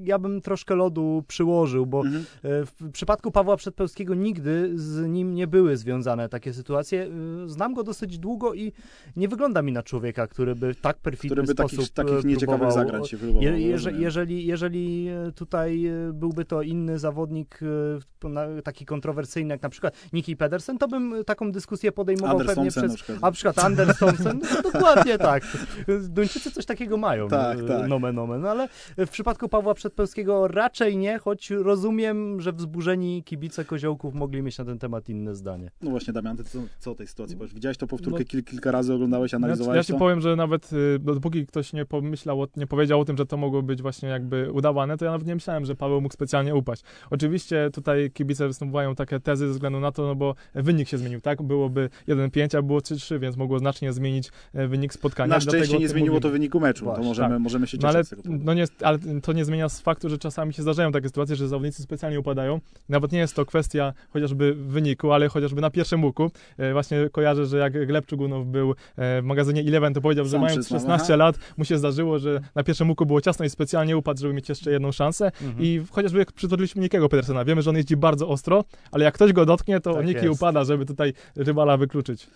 [0.05, 2.25] ja bym troszkę lodu przyłożył, bo Mhm.
[2.43, 7.03] e, w przypadku Pawła Przedpełskiego nigdy z nim nie były związane takie sytuacje.
[7.45, 8.73] E, Znam go dosyć długo i
[9.17, 12.25] nie wygląda mi na człowieka, który by w tak perfidny Który by sposób takich, takich
[12.25, 13.43] e, nieciekawych zagrań się próbował.
[13.43, 14.01] Je, rozumiem.
[14.03, 19.95] jeżeli, jeżeli e, tutaj e, byłby to inny zawodnik, e, taki kontrowersyjny jak na przykład
[20.13, 22.93] Nicky Pedersen, to bym e, taką dyskusję podejmował Anders pewnie Thompson przez...
[22.93, 23.19] na przykład.
[23.23, 25.43] A przykład Anders Thompson, no to dokładnie tak.
[26.09, 27.89] Duńczycy coś takiego mają, Tak, e, tak.
[27.89, 28.62] nomen omen, no
[28.97, 34.59] ale w przypadku Pawła Przedpełskiego raczej nie, choć rozumiem, że wzburzeni kibice Koziołków mogli mieć
[34.59, 35.71] na ten temat inne zdanie.
[35.83, 37.55] No właśnie, Damian, ty co, co o tej sytuacji powiesz?
[37.55, 39.99] Widziałeś tą powtórkę No- kil, kilka razy, oglądałeś, Ja, analizowałeś ja ci to?
[39.99, 43.37] powiem, że nawet y, dopóki ktoś nie pomyślał, o- nie powiedział o tym, że to
[43.37, 46.83] mogło być właśnie jakby udawane, to ja nawet nie myślałem, że Paweł mógł specjalnie upaść.
[47.11, 51.21] Oczywiście tutaj kibice występują takie tezy ze względu na to, no bo wynik się zmienił,
[51.21, 51.43] tak?
[51.43, 55.35] Byłoby 1-5, a było 3-3, więc mogło znacznie zmienić e, wynik spotkania.
[55.35, 56.33] Na szczęście Dlatego nie zmieniło to mówimy.
[56.39, 57.39] wyniku meczu, Właśnie, to możemy, tak.
[57.43, 58.45] możemy się No cieszyć ale, z tego powodu.
[58.55, 61.49] No nie, ale to nie zmienia z faktu, że czasami się zdarzają takie sytuacje, że
[61.49, 62.61] zawodnicy specjalnie upadają.
[62.89, 66.31] Nawet nie jest to kwestia chociażby wyniku, ale chociażby na pierwszym łuku.
[66.59, 68.75] E, właśnie kojarzę, że jak Gleb Czugunow był e,
[69.23, 71.17] w magazynie Eleven, to powiedział, że Sam mając przyznał, 16 aha.
[71.17, 74.49] lat, mu się zdarzyło, że na pierwszym łuku było ciasno i specjalnie upadł, żeby mieć
[74.49, 75.27] jeszcze jedną szansę.
[75.27, 75.55] Mhm.
[75.61, 79.33] I chociażby jak przytoczyliśmy Nikiego Pedersena, wiemy, że on jeździ bardzo ostro, ale jak ktoś
[79.33, 82.27] go dotknie, to Tak Niki upada, żeby tutaj rywala wykluczyć.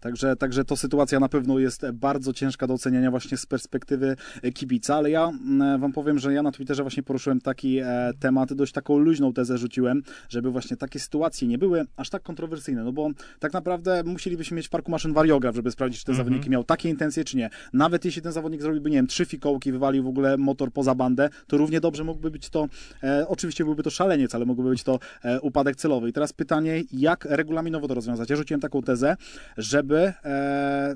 [0.00, 4.16] Także, także to sytuacja na pewno jest bardzo ciężka do oceniania właśnie z perspektywy
[4.54, 7.84] kibica, ale ja mm, wam powiem, że ja na Twitterze właśnie poruszyłem taki e,
[8.20, 12.84] temat, dość taką luźną tezę rzuciłem, żeby właśnie takie sytuacje nie były aż tak kontrowersyjne,
[12.84, 16.26] no bo tak naprawdę musielibyśmy mieć w parku maszyn wariograf, żeby sprawdzić, czy ten Mhm.
[16.26, 17.50] zawodnik miał takie intencje, czy nie.
[17.72, 21.28] Nawet jeśli ten zawodnik zrobiłby, nie wiem, trzy fikołki, wywalił w ogóle motor poza bandę,
[21.46, 22.68] to równie dobrze mógłby być to,
[23.02, 26.08] e, oczywiście byłby to szaleniec, ale mógłby być to e, upadek celowy.
[26.08, 28.30] I teraz pytanie, jak regulaminowo to rozwiązać?
[28.30, 29.16] Ja rzuciłem taką tezę,
[29.56, 30.12] żeby e,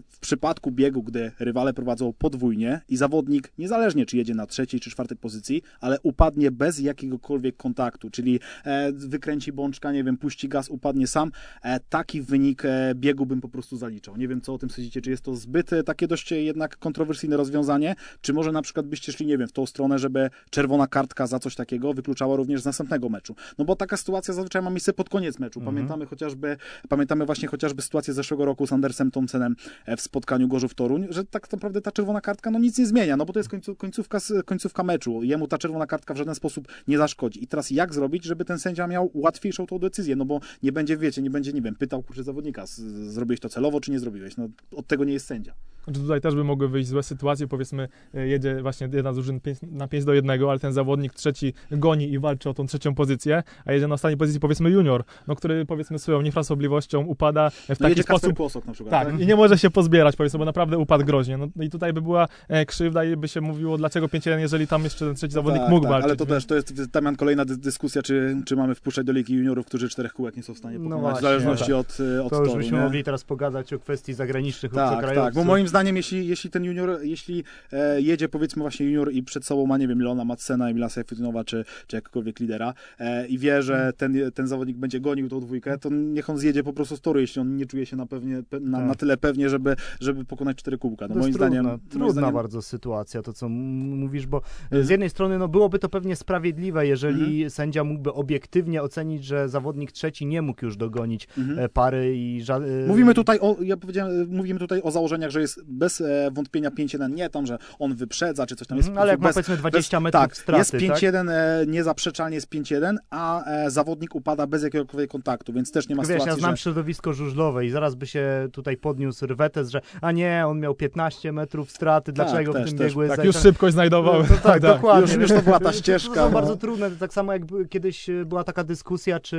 [0.08, 4.90] w przypadku biegu, gdy rywale prowadzą podwójnie i zawodnik, niezależnie czy jedzie na trzeciej czy
[4.90, 10.68] czwartej pozycji, ale upadnie bez jakiegokolwiek kontaktu, czyli e, wykręci bączka, nie wiem, puści gaz,
[10.68, 11.30] upadnie sam,
[11.62, 14.16] e, taki wynik e, biegu bym po prostu zaliczał.
[14.16, 17.94] Nie wiem, co o tym sądzicie, czy jest to zbyt takie dość jednak kontrowersyjne rozwiązanie,
[18.20, 21.38] czy może na przykład byście szli, nie wiem, w tą stronę, żeby czerwona kartka za
[21.38, 23.34] coś takiego wykluczała również z następnego meczu.
[23.58, 25.60] No bo taka sytuacja zazwyczaj ma miejsce pod koniec meczu.
[25.60, 25.76] Mhm.
[25.76, 26.56] Pamiętamy chociażby,
[26.88, 29.56] pamiętamy właśnie chociażby sytuację z zeszłego roku z Andersem Thompsonem
[29.96, 33.32] w spotkaniu Gorzów-Toruń, że tak naprawdę ta czerwona kartka no nic nie zmienia, no bo
[33.32, 35.22] to jest końcówka, końcówka meczu.
[35.22, 37.44] Jemu ta czerwona kartka w żaden sposób nie zaszkodzi.
[37.44, 40.96] I teraz jak zrobić, żeby ten sędzia miał łatwiejszą tą decyzję, no bo nie będzie,
[40.96, 44.36] wiecie, nie będzie, nie wiem, pytał kurczę zawodnika, zrobiłeś to celowo, czy nie zrobiłeś.
[44.36, 45.54] No od tego nie jest sędzia.
[45.94, 49.88] Tutaj też by mogły wyjść złe sytuacje, powiedzmy e, jedzie właśnie jedna z drużyn na
[49.88, 53.72] 5 do 1, ale ten zawodnik trzeci goni i walczy o tą trzecią pozycję, a
[53.72, 58.02] jedzie na ostatniej pozycji powiedzmy junior, no który powiedzmy swoją niefrasobliwością upada w No taki
[58.02, 58.90] sposób, Kłosok na przykład.
[59.06, 61.36] tak, i nie może się pozbierać, powiedzmy, bo naprawdę upadł groźnie.
[61.38, 64.84] No, i tutaj by była e, krzywda i by się mówiło, dlaczego 5-1, jeżeli tam
[64.84, 66.04] jeszcze ten trzeci zawodnik tak, mógł tak, walczyć.
[66.08, 69.12] Ale to więc- też, to jest, Damian, kolejna dy- dyskusja, czy, czy mamy wpuszczać do
[69.12, 71.74] ligi juniorów, którzy czterech kółek nie są w stanie No pokonać, właśnie, w zależności tak.
[71.74, 72.84] od, y, od To już toru, byśmy nie?
[72.84, 76.98] mogli teraz pogadać o kwestii zagranicznych Tak, tak, bo moim zdaniem, jeśli, jeśli ten junior,
[77.02, 80.88] jeśli e, jedzie powiedzmy właśnie junior i przed sobą ma, nie wiem, Leona Matsena, Emila
[80.88, 85.40] Sejfutinowa, czy, czy jakiegokolwiek lidera e, i wie, że ten, ten zawodnik będzie gonił tą
[85.40, 88.06] dwójkę, to niech on zjedzie po prostu z toru, jeśli on nie czuje się na,
[88.06, 88.86] pewnie, pe, na, Tak.
[88.86, 91.04] na tyle pewnie, żeby, żeby pokonać cztery kółka.
[91.08, 91.62] No to moim jest zdaniem...
[91.64, 94.84] trudna, moim trudna zdaniem, bardzo sytuacja, to co m- mówisz, bo Mhm.
[94.84, 99.92] z jednej strony no, byłoby to pewnie sprawiedliwe, jeżeli sędzia mógłby obiektywnie ocenić, że zawodnik
[99.92, 101.58] trzeci nie mógł już dogonić Mhm.
[101.58, 105.30] e, pary i ża- e, Mówimy tutaj o, ja powiedziałem, e, mówimy tutaj o założeniach,
[105.30, 108.88] że jest bez e, wątpienia 5-1, nie tam, że on wyprzedza, czy coś tam jest.
[108.88, 110.80] Mhm, ale jak ma powiedzmy 20 metrów tak, straty, jest tak?
[110.80, 115.94] 5-1, e, niezaprzeczalnie jest 5-1, a e, zawodnik upada bez jakiegokolwiek kontaktu, więc też nie
[115.94, 116.62] ma Wiesz, ja znam że...
[116.62, 121.32] środowisko żużlowe i zaraz by się tutaj podniósł rwetes, że a nie, on miał 15
[121.32, 122.86] metrów straty, dlaczego też, w tym też.
[122.88, 124.03] biegu jest tak, już szybkość znajdował.
[124.04, 125.14] No, to tak, dokładnie.
[125.14, 126.34] Już- już to była ta ścieżka, To, to są no.
[126.34, 126.90] bardzo trudne.
[126.90, 129.38] Tak samo jak kiedyś e, była taka dyskusja, czy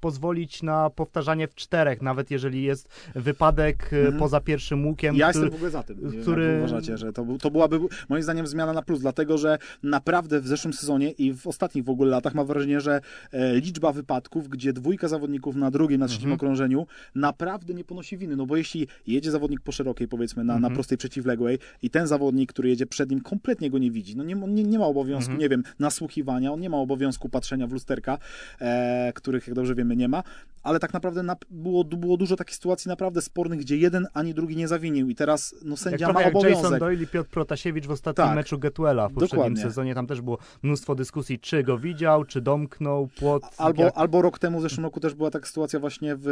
[0.00, 4.18] pozwolić na powtarzanie w czterech, nawet jeżeli jest wypadek e, Mhm.
[4.18, 5.16] poza pierwszym łukiem.
[5.16, 6.12] Ja który- jestem w ogóle za tym.
[6.16, 9.58] Nie który- uważacie, że to, był- to byłaby moim zdaniem zmiana na plus, dlatego że
[9.82, 13.00] naprawdę w zeszłym sezonie i w ostatnich w ogóle latach mam wrażenie, że
[13.32, 16.34] e, liczba wypadków, gdzie dwójka zawodników na drugim, na trzecim Mhm.
[16.34, 18.36] okrążeniu naprawdę nie ponosi winy.
[18.36, 20.74] No bo jeśli jedzie zawodnik po szerokiej, powiedzmy, na, na Mhm.
[20.74, 24.34] prostej przeciwległej i ten zawodnik, który jedzie przed nim, kompletnie go nie widzi, no nie,
[24.34, 25.40] nie, nie ma obowiązku, Mhm.
[25.40, 28.18] nie wiem, nasłuchiwania, on nie ma obowiązku patrzenia w lusterka,
[28.60, 30.22] e, których, jak dobrze wiemy, nie ma.
[30.62, 34.56] Ale tak naprawdę na, było, było dużo takich sytuacji naprawdę spornych, gdzie jeden ani drugi
[34.56, 36.62] nie zawinił i teraz no, sędzia jak ma jak obowiązek.
[36.62, 38.36] Jason Doyle i Piotr Protasiewicz w ostatnim Tak.
[38.36, 39.62] meczu Getuela w poprzednim Dokładnie.
[39.62, 39.94] sezonie.
[39.94, 43.42] Tam też było mnóstwo dyskusji, czy go widział, czy domknął, płot.
[43.58, 43.92] Albo, jak...
[43.96, 46.24] albo rok temu, w zeszłym roku też była taka sytuacja właśnie w,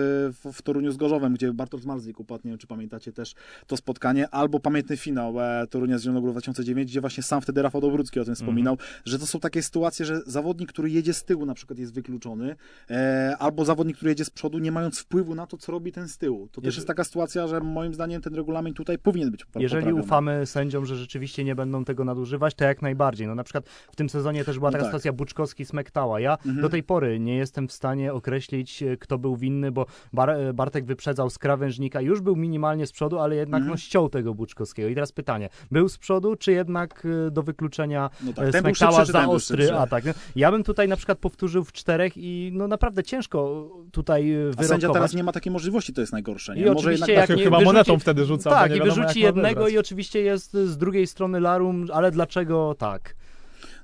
[0.44, 3.34] w, w Toruniu z Gorzowem, gdzie Bartosz Marzlik upadł, nie wiem czy pamiętacie też
[3.66, 7.80] to spotkanie, albo pamiętny finał e, Torunia z Zielonogórą 2009, gdzie właśnie sam wtedy Rafał
[7.80, 11.46] Dobrucki o tym wspominał, że to są takie sytuacje, że zawodnik, który jedzie z tyłu
[11.46, 12.56] na przykład jest wykluczony,
[12.90, 16.09] e, albo zawodnik, który jedzie z przodu, nie mając wpływu na to, co robi ten
[16.09, 16.48] z tyłu.
[16.52, 19.61] To też Jeżeli- jest taka sytuacja, że moim zdaniem ten regulamin tutaj powinien być popra-
[19.61, 20.02] Jeżeli poprawiony.
[20.04, 23.26] ufamy sędziom, że rzeczywiście nie będą tego nadużywać, to jak najbardziej.
[23.26, 24.90] No na przykład w tym sezonie też była No taka tak.
[24.90, 26.18] sytuacja Buczkowski-Smektała.
[26.20, 26.61] Ja Mhm.
[26.61, 30.52] do tej pory nie jestem w stanie określić, e, kto był winny, bo Bar e,
[30.54, 33.70] Bartek wyprzedzał z krawężnika, już był minimalnie z przodu, ale jednak Mhm.
[33.70, 34.88] no, ściął tego Buczkowskiego.
[34.88, 39.26] I teraz pytanie, był z przodu, czy jednak e, do wykluczenia No tak, Smektała za
[39.28, 40.04] ostry atak?
[40.04, 44.16] No, Ja bym tutaj na przykład powtórzył w czterech i no naprawdę ciężko tutaj A
[44.16, 44.66] wyrokować.
[44.66, 46.54] sędzia teraz nie ma takiej możliwości, to jest najgorsze.
[46.56, 46.62] Nie?
[46.62, 49.20] I oczywiście jednak jak Tak, nie chyba wyrzuci- monetą wtedy rzuca, Tak, nie i wyrzuci
[49.20, 53.14] jednego i oczywiście jest z drugiej strony Larum, ale dlaczego tak?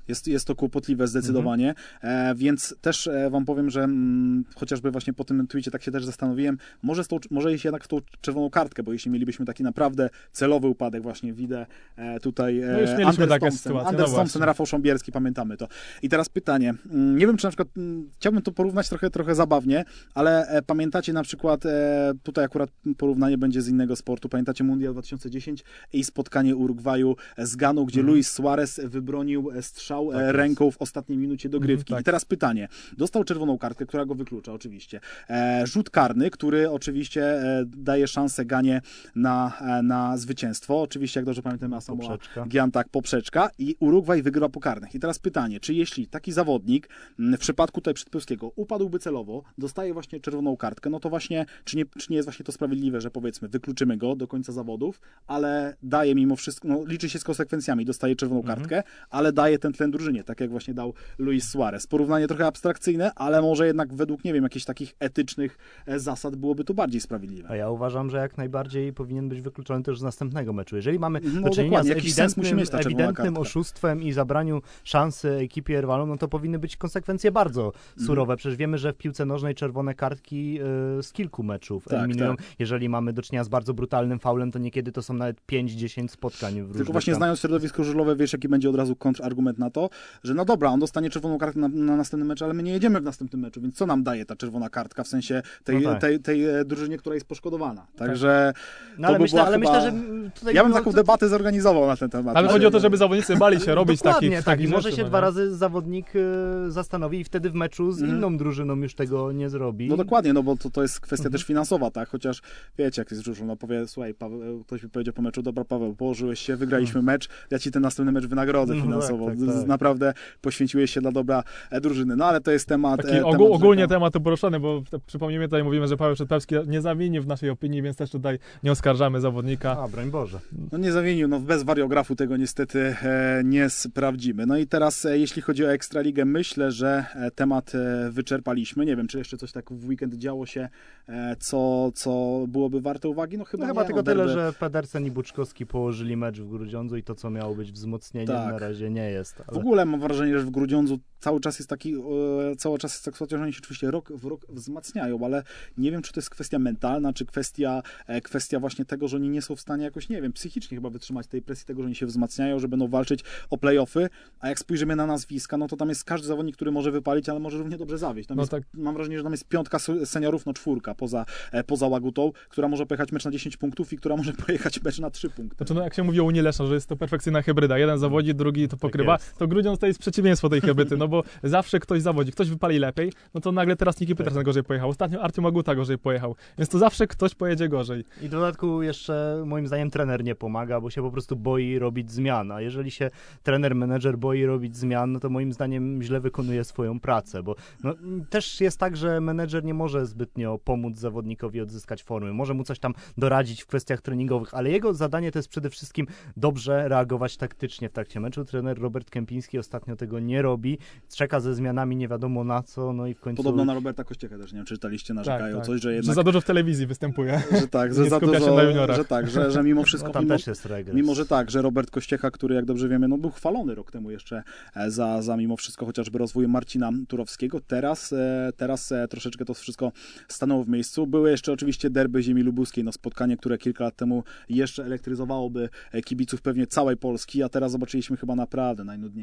[0.07, 2.31] Jest, jest to kłopotliwe zdecydowanie, Mhm.
[2.31, 5.91] e, więc też e, wam powiem, że mm, chociażby właśnie po tym tweetie tak się
[5.91, 9.45] też zastanowiłem, może, z tą, może iść jednak w tą czerwoną kartkę, bo jeśli mielibyśmy
[9.45, 11.65] taki naprawdę celowy upadek, właśnie widzę
[11.95, 14.43] e, tutaj e, No już mieliśmy Anders takie Thompson, Anders no Thompson.
[14.43, 15.67] Rafał Sząbierski, pamiętamy to.
[16.01, 19.35] I teraz pytanie, mm, nie wiem czy na przykład, mm, chciałbym to porównać trochę, trochę
[19.35, 24.63] zabawnie, ale e, pamiętacie na przykład, e, tutaj akurat porównanie będzie z innego sportu, pamiętacie
[24.63, 25.63] Mundial 2010
[25.93, 29.61] i spotkanie Urugwaju z Ganą, gdzie Luis Suarez wybronił e,
[29.97, 30.35] Tak e, jest.
[30.35, 31.93] ręką w ostatniej minucie dogrywki.
[31.93, 32.01] Mhm, tak.
[32.01, 32.67] I teraz pytanie.
[32.97, 34.99] Dostał czerwoną kartkę, która go wyklucza oczywiście.
[35.29, 38.81] E, rzut karny, który oczywiście e, daje szansę Ganie
[39.15, 39.53] na,
[39.83, 40.81] na zwycięstwo.
[40.81, 42.19] Oczywiście, jak dobrze pamiętam, Asamoah.
[42.47, 44.95] Gian tak, poprzeczka i Urugwaj wygrywa po karnych.
[44.95, 49.93] I teraz pytanie, czy jeśli taki zawodnik m, w przypadku tutaj Przedpełskiego upadłby celowo, dostaje
[49.93, 53.11] właśnie czerwoną kartkę, no to właśnie, czy nie, czy nie jest właśnie to sprawiedliwe, że
[53.11, 57.85] powiedzmy wykluczymy go do końca zawodów, ale daje mimo wszystko, no liczy się z konsekwencjami,
[57.85, 58.57] dostaje czerwoną Mhm.
[58.57, 61.87] kartkę, ale daje ten tlen drużynie, tak jak właśnie dał Luis Suarez.
[61.87, 66.63] Porównanie trochę abstrakcyjne, ale może jednak według, nie wiem, jakichś takich etycznych e, zasad byłoby
[66.63, 67.49] to bardziej sprawiedliwe.
[67.49, 70.75] A ja uważam, że jak najbardziej powinien być wykluczony też z następnego meczu.
[70.75, 76.17] Jeżeli mamy No do czynienia z ewidentnym, ewidentnym oszustwem i zabraniu szansy ekipie rywalom, no
[76.17, 78.07] to powinny być konsekwencje bardzo Mhm.
[78.07, 78.37] surowe.
[78.37, 80.59] Przecież wiemy, że w piłce nożnej czerwone kartki
[80.99, 82.35] y, z kilku meczów Tak, eliminują.
[82.35, 82.45] tak.
[82.59, 86.61] Jeżeli mamy do czynienia z bardzo brutalnym faulem, to niekiedy to są nawet 5-10 spotkań
[86.61, 89.74] w Tylko właśnie tam- znając środowisko żużlowe, wiesz, jaki będzie od razu kontrargument na to,
[90.23, 92.99] że no dobra, on dostanie czerwoną kartkę na, na następny mecz, ale my nie jedziemy
[92.99, 96.01] w następnym meczu, więc co nam daje ta czerwona kartka w sensie tej, No tak.
[96.01, 97.87] tej, tej e, drużynie, która jest poszkodowana.
[97.97, 98.53] Także
[98.97, 100.91] No ale, to by myślę, ale chyba- myślę, że mm, tutaj ja bym no, taką
[100.91, 102.37] to- debatę zorganizował na ten temat.
[102.37, 104.43] Ale No, chodzi o to, żeby zawodnicy bali się robić takich, tak.
[104.43, 108.01] takich może rzeczy, się no dwa razy zawodnik y, zastanowi i wtedy w meczu z
[108.01, 108.17] Mhm.
[108.17, 109.87] inną drużyną już tego nie zrobi.
[109.89, 111.31] No dokładnie, no bo to, to jest kwestia Mhm.
[111.31, 112.09] też finansowa, tak?
[112.09, 112.41] Chociaż
[112.77, 115.95] wiecie, jak jest żużlu, no powie, słuchaj, Paweł, ktoś mi powiedział po meczu, dobra Paweł,
[115.95, 118.73] położyłeś się, wygraliśmy mecz, ja ci ten następny mecz wynagrodzę.
[118.73, 119.25] No tak, finansowo.
[119.25, 119.69] tak, Z- tak.
[119.69, 122.15] Naprawdę poświęciłeś się dla dobra e, drużyny.
[122.15, 123.01] No ale to jest temat...
[123.01, 123.95] Taki e, ogół, temat ogólnie rzeka.
[123.95, 127.81] temat tu poruszony, bo przypomnijmy tutaj, mówimy, że Paweł Przedpewski nie zawinił w naszej opinii,
[127.81, 129.77] więc też tutaj nie oskarżamy zawodnika.
[129.79, 130.39] A, broń Boże.
[130.71, 134.45] No nie zawinił, no bez wariografu tego niestety e, nie sprawdzimy.
[134.45, 138.85] No i teraz e, jeśli chodzi o Ekstraligę, myślę, że temat e, wyczerpaliśmy.
[138.85, 140.69] Nie wiem, czy jeszcze coś tak w weekend działo się,
[141.09, 143.37] e, co, co byłoby warte uwagi?
[143.37, 143.69] No chyba No nie.
[143.73, 147.15] chyba no, tylko tyle, derby- że Pedersen i Buczkowski położyli mecz w Grudziądzu i to,
[147.15, 148.51] co miało być wzmocnieniem, Tak.
[148.51, 149.43] na razie nie jest.
[149.55, 153.05] W ogóle mam wrażenie, że w Grudziądzu cały czas jest taki, e, cały czas jest
[153.05, 155.43] tak sytuacja, że oni się oczywiście rok w rok wzmacniają, ale
[155.77, 159.29] nie wiem, czy to jest kwestia mentalna, czy kwestia, e, kwestia właśnie tego, że oni
[159.29, 161.95] nie są w stanie jakoś, nie wiem, psychicznie chyba wytrzymać tej presji tego, że oni
[161.95, 165.89] się wzmacniają, że będą walczyć o playoffy, a jak spojrzymy na nazwiska, no to tam
[165.89, 168.27] jest każdy zawodnik, który może wypalić, ale może równie dobrze zawieść.
[168.27, 168.63] Tam No jest, tak.
[168.73, 172.85] Mam wrażenie, że tam jest piątka seniorów, no czwórka poza, e, poza Łagutą, która może
[172.85, 175.57] pojechać mecz na 10 punktów i która może pojechać mecz na 3 punkty.
[175.57, 177.77] Znaczy, no, jak się mówi o Unii Leszno, że jest to perfekcyjna hybryda.
[177.77, 179.13] Jeden zawodzi, drugi to pokrywa.
[179.13, 179.37] jest.
[179.37, 183.11] to Grudziądz to jest przeciwieństwo tej hybrydy, no bo zawsze ktoś zawodzi, ktoś wypali lepiej,
[183.33, 184.89] no to nagle teraz Niki Petersen gorzej pojechał.
[184.89, 186.35] Ostatnio Artiom Aguta gorzej pojechał.
[186.57, 188.05] Więc to zawsze ktoś pojedzie gorzej.
[188.21, 192.11] I w dodatku jeszcze moim zdaniem trener nie pomaga, bo się po prostu boi robić
[192.11, 192.51] zmian.
[192.51, 193.09] A jeżeli się
[193.43, 197.93] trener, menedżer boi robić zmian, no to moim zdaniem źle wykonuje swoją pracę, bo no,
[198.29, 202.33] też jest tak, że menedżer nie może zbytnio pomóc zawodnikowi odzyskać formy.
[202.33, 206.07] Może mu coś tam doradzić w kwestiach treningowych, ale jego zadanie to jest przede wszystkim
[206.37, 208.45] dobrze reagować taktycznie w trakcie meczu.
[208.45, 210.77] Trener Robert Kępik Kępiński ostatnio tego nie robi,
[211.15, 213.37] czeka ze zmianami nie wiadomo na co, no i w końcu...
[213.43, 215.65] Podobno na Roberta Kościeka też, nie wiem, czy czytaliście, narzekają tak.
[215.65, 216.15] coś, że Że jednak...
[216.15, 217.41] za dużo w telewizji występuje.
[217.61, 220.47] Że tak, że za dużo, że tak, że, że mimo wszystko, No, tam mimo, też
[220.47, 220.95] jest regres.
[220.95, 224.11] mimo że tak, że Robert Kościecha, który jak dobrze wiemy, no był chwalony rok temu
[224.11, 224.43] jeszcze
[224.75, 229.53] e, za, za mimo wszystko chociażby rozwój Marcina Turowskiego, teraz, e, teraz e, troszeczkę to
[229.53, 229.91] wszystko
[230.27, 231.07] stanęło w miejscu.
[231.07, 235.69] Były jeszcze oczywiście derby ziemi lubuskiej, no spotkanie, które kilka lat temu jeszcze elektryzowałoby
[236.05, 239.14] kibiców pewnie całej Polski, a teraz zobaczyliśmy chyba naprawdę najnudniejsze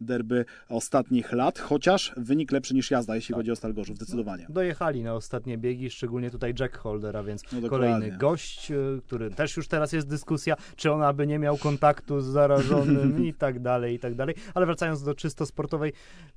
[0.00, 4.46] derby ostatnich lat, chociaż wynik lepszy niż jazda, jeśli chodzi o Stal Gorzów, zdecydowanie.
[4.48, 9.30] Dojechali na ostatnie biegi, szczególnie tutaj Jack Holder, a więc No kolejny gość, y, który
[9.30, 13.60] też już teraz jest dyskusja, czy on aby nie miał kontaktu z zarażonym i tak
[13.60, 14.34] dalej, i tak dalej.
[14.54, 15.92] Ale wracając do czysto sportowej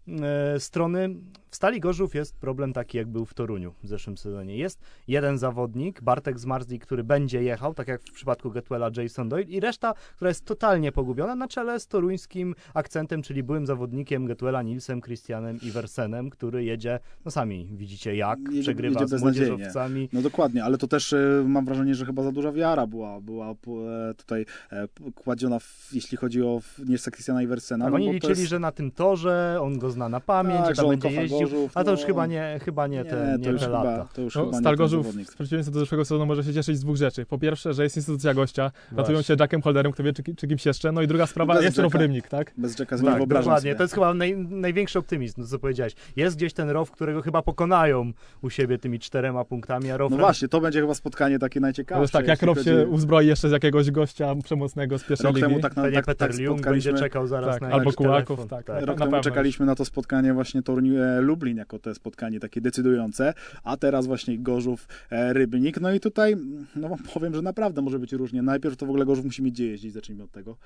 [0.07, 1.09] e, strony,
[1.49, 4.57] w Stali Gorzów jest problem taki, jak był w Toruniu w zeszłym sezonie.
[4.57, 9.49] Jest jeden zawodnik, Bartek Zmarzli, który będzie jechał, tak jak w przypadku Getwella Jason Doyle
[9.49, 12.55] i reszta, która jest totalnie pogubiona na czele z toruńskim
[12.87, 18.61] akcentem, czyli byłym zawodnikiem Getwella Nilsem, Christianem Iversenem, który jedzie, no sami widzicie jak, Jedzie-
[18.61, 20.09] przegrywa jedzie z młodzieżowcami.
[20.13, 23.49] No dokładnie, ale to też e, mam wrażenie, że chyba za duża wiara była, była
[23.51, 27.85] e, tutaj e, kładziona, w, jeśli chodzi o Nilsa Christiana Iversena.
[27.85, 30.75] Tak, no, oni liczyli, jest- że na tym torze on go zna na pamięć, Tak,
[30.75, 32.07] że będzie jeździł, Gorzów, a to już no.
[32.07, 34.07] chyba nie, chyba nie te, nie to już te chyba, lata.
[34.13, 36.77] to już No, chyba nie Stal Gorzów w przeciwieństwie do zeszłego sezonu może się cieszyć
[36.77, 37.25] z dwóch rzeczy.
[37.25, 40.65] Po pierwsze, że jest instytucja gościa, ratują się Jackiem Holderem, kto wie czy, czy kimś
[40.65, 40.91] jeszcze.
[40.91, 41.77] No i druga sprawa, Bez jest.
[41.93, 42.53] Rybnik, tak?
[42.57, 43.61] Bez Jacka Tak, wyobrażam dokładnie.
[43.71, 43.75] sobie.
[43.75, 45.93] To jest chyba naj, największy optymizm, no, co powiedziałeś.
[46.15, 48.11] Jest gdzieś ten row, którego chyba pokonają
[48.41, 51.97] u siebie tymi czterema punktami, a row No właśnie, to będzie chyba spotkanie takie najciekawsze.
[51.99, 55.03] To jest tak, jak jeśli Rob chodzi- się uzbroi jeszcze z jakiegoś gościa przemocnego z
[55.03, 55.47] pierwszej Rok ligi.
[55.47, 58.37] temu tak, na, pewnie tak, Peter tak Ljung będzie czekał zaraz Tak, na albo Kułaków,
[58.39, 58.63] telefon.
[58.63, 58.85] tak.
[58.85, 60.61] Rok na temu czekaliśmy na to spotkanie właśnie
[60.99, 65.81] e, Lublin jako to spotkanie takie decydujące, a teraz właśnie Gorzów e, Rybnik.
[65.81, 66.35] No i tutaj
[66.75, 68.41] no powiem, że naprawdę może być różnie.
[68.41, 70.57] Najpierw to w ogóle Gorzów musi mieć gdzie jeździć, zacznijmy od tego,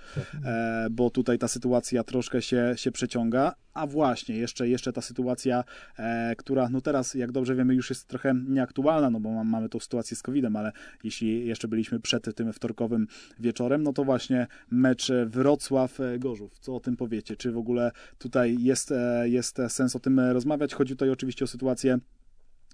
[0.45, 5.63] e, bo tutaj ta sytuacja troszkę się, się przeciąga, a właśnie jeszcze, jeszcze ta sytuacja,
[5.97, 9.69] e, która no teraz jak dobrze wiemy już jest trochę nieaktualna, no bo mam, mamy
[9.69, 10.71] tą sytuację z COVID-em, ale
[11.03, 13.07] jeśli jeszcze byliśmy przed tym wtorkowym
[13.39, 16.59] wieczorem, no to właśnie mecz Wrocław-Gorzów.
[16.59, 17.35] Co o tym powiecie?
[17.35, 20.73] Czy w ogóle tutaj jest, e, jest sens o tym rozmawiać?
[20.73, 21.99] Chodzi tutaj oczywiście o sytuację,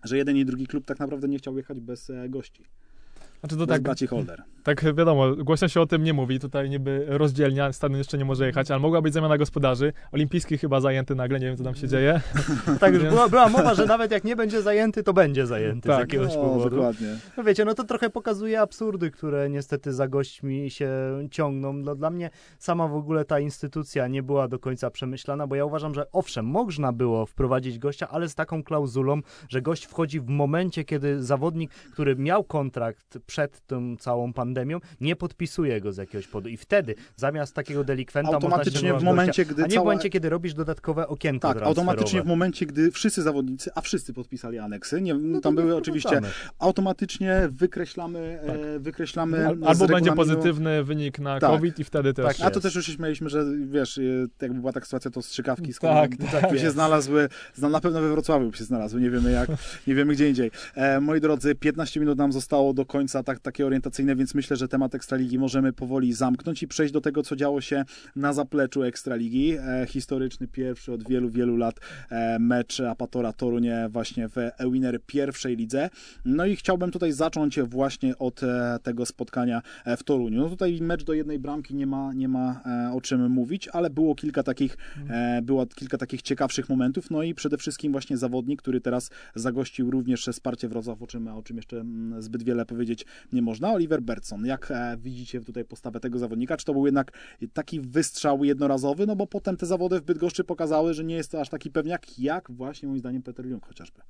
[0.03, 2.63] że jeden i drugi klub tak naprawdę nie chciał jechać bez e, gości.
[3.39, 4.43] Znaczy to bez tak, braci Holder.
[4.67, 8.45] Tak wiadomo, głośno się o tym nie mówi, tutaj niby rozdzielnia, stadion jeszcze nie może
[8.45, 9.93] jechać, ale mogła być zamiana gospodarzy.
[10.11, 12.21] Olimpijski chyba zajęty nagle, nie wiem co tam się dzieje.
[12.79, 15.91] Tak już była, była mowa, że nawet jak nie będzie zajęty, to będzie zajęty z
[15.91, 15.99] Tak.
[15.99, 16.69] jakiegoś No, powodu.
[16.69, 17.07] dokładnie.
[17.37, 20.89] No wiecie, no to trochę pokazuje absurdy, które niestety za gośćmi się
[21.31, 21.73] ciągną.
[21.73, 25.65] No, dla mnie sama w ogóle ta instytucja nie była do końca przemyślana, bo ja
[25.65, 30.27] uważam, że owszem, można było wprowadzić gościa, ale z taką klauzulą, że gość wchodzi w
[30.29, 34.56] momencie, kiedy zawodnik, który miał kontrakt przed tą całą pandemią,
[35.01, 36.49] nie podpisuje go z jakiegoś powodu.
[36.49, 39.85] I wtedy zamiast takiego delikwenta można Automatycznie w momencie, gościa, gdy a nie cała- w
[39.85, 44.59] momencie, kiedy robisz dodatkowe okienko Tak, automatycznie w momencie, gdy wszyscy zawodnicy, a wszyscy podpisali
[44.59, 46.21] aneksy, nie, No to tam były oczywiście,
[46.59, 48.39] automatycznie wykreślamy,
[48.75, 51.49] e, wykreślamy Al- Albo będzie pozytywny wynik na Tak.
[51.51, 52.25] COVID i wtedy też.
[52.37, 54.01] Tak, A to też już się śmialiśmy, że wiesz, e,
[54.41, 58.01] jakby była taka sytuacja, to strzykawki z Tak, tak by się znalazły, zna- na pewno
[58.01, 59.49] we Wrocławiu by się znalazły, nie wiemy jak,
[59.87, 60.51] nie wiemy gdzie indziej.
[60.75, 64.67] E, moi drodzy, 15 minut nam zostało do końca, tak, takie orientacyjne, więc myślę, że
[64.67, 69.57] temat Ekstraligi możemy powoli zamknąć i przejść do tego, co działo się na zapleczu Ekstraligi.
[69.57, 75.55] E, historyczny pierwszy od wielu, wielu lat e, mecz Apatora Torunie właśnie w Ewiner pierwszej
[75.55, 75.89] lidze.
[76.25, 80.41] No i chciałbym tutaj zacząć właśnie od e, tego spotkania e, w Toruniu.
[80.41, 83.89] No tutaj mecz do jednej bramki nie ma, nie ma e, o czym mówić, ale
[83.89, 84.77] było kilka takich,
[85.09, 89.91] e, było kilka takich ciekawszych momentów, no i przede wszystkim właśnie zawodnik, który teraz zagościł
[89.91, 93.73] również wsparcie Wrocław, o czym, o czym jeszcze mm, zbyt wiele powiedzieć nie można.
[93.73, 94.01] Oliver
[94.43, 96.57] Jak e, widzicie tutaj postawę tego zawodnika?
[96.57, 97.11] Czy to był jednak
[97.53, 99.05] taki wystrzał jednorazowy?
[99.07, 102.19] No bo potem te zawody w Bydgoszczy pokazały, że nie jest to aż taki pewniak,
[102.19, 104.01] jak właśnie moim zdaniem Peter Jung chociażby.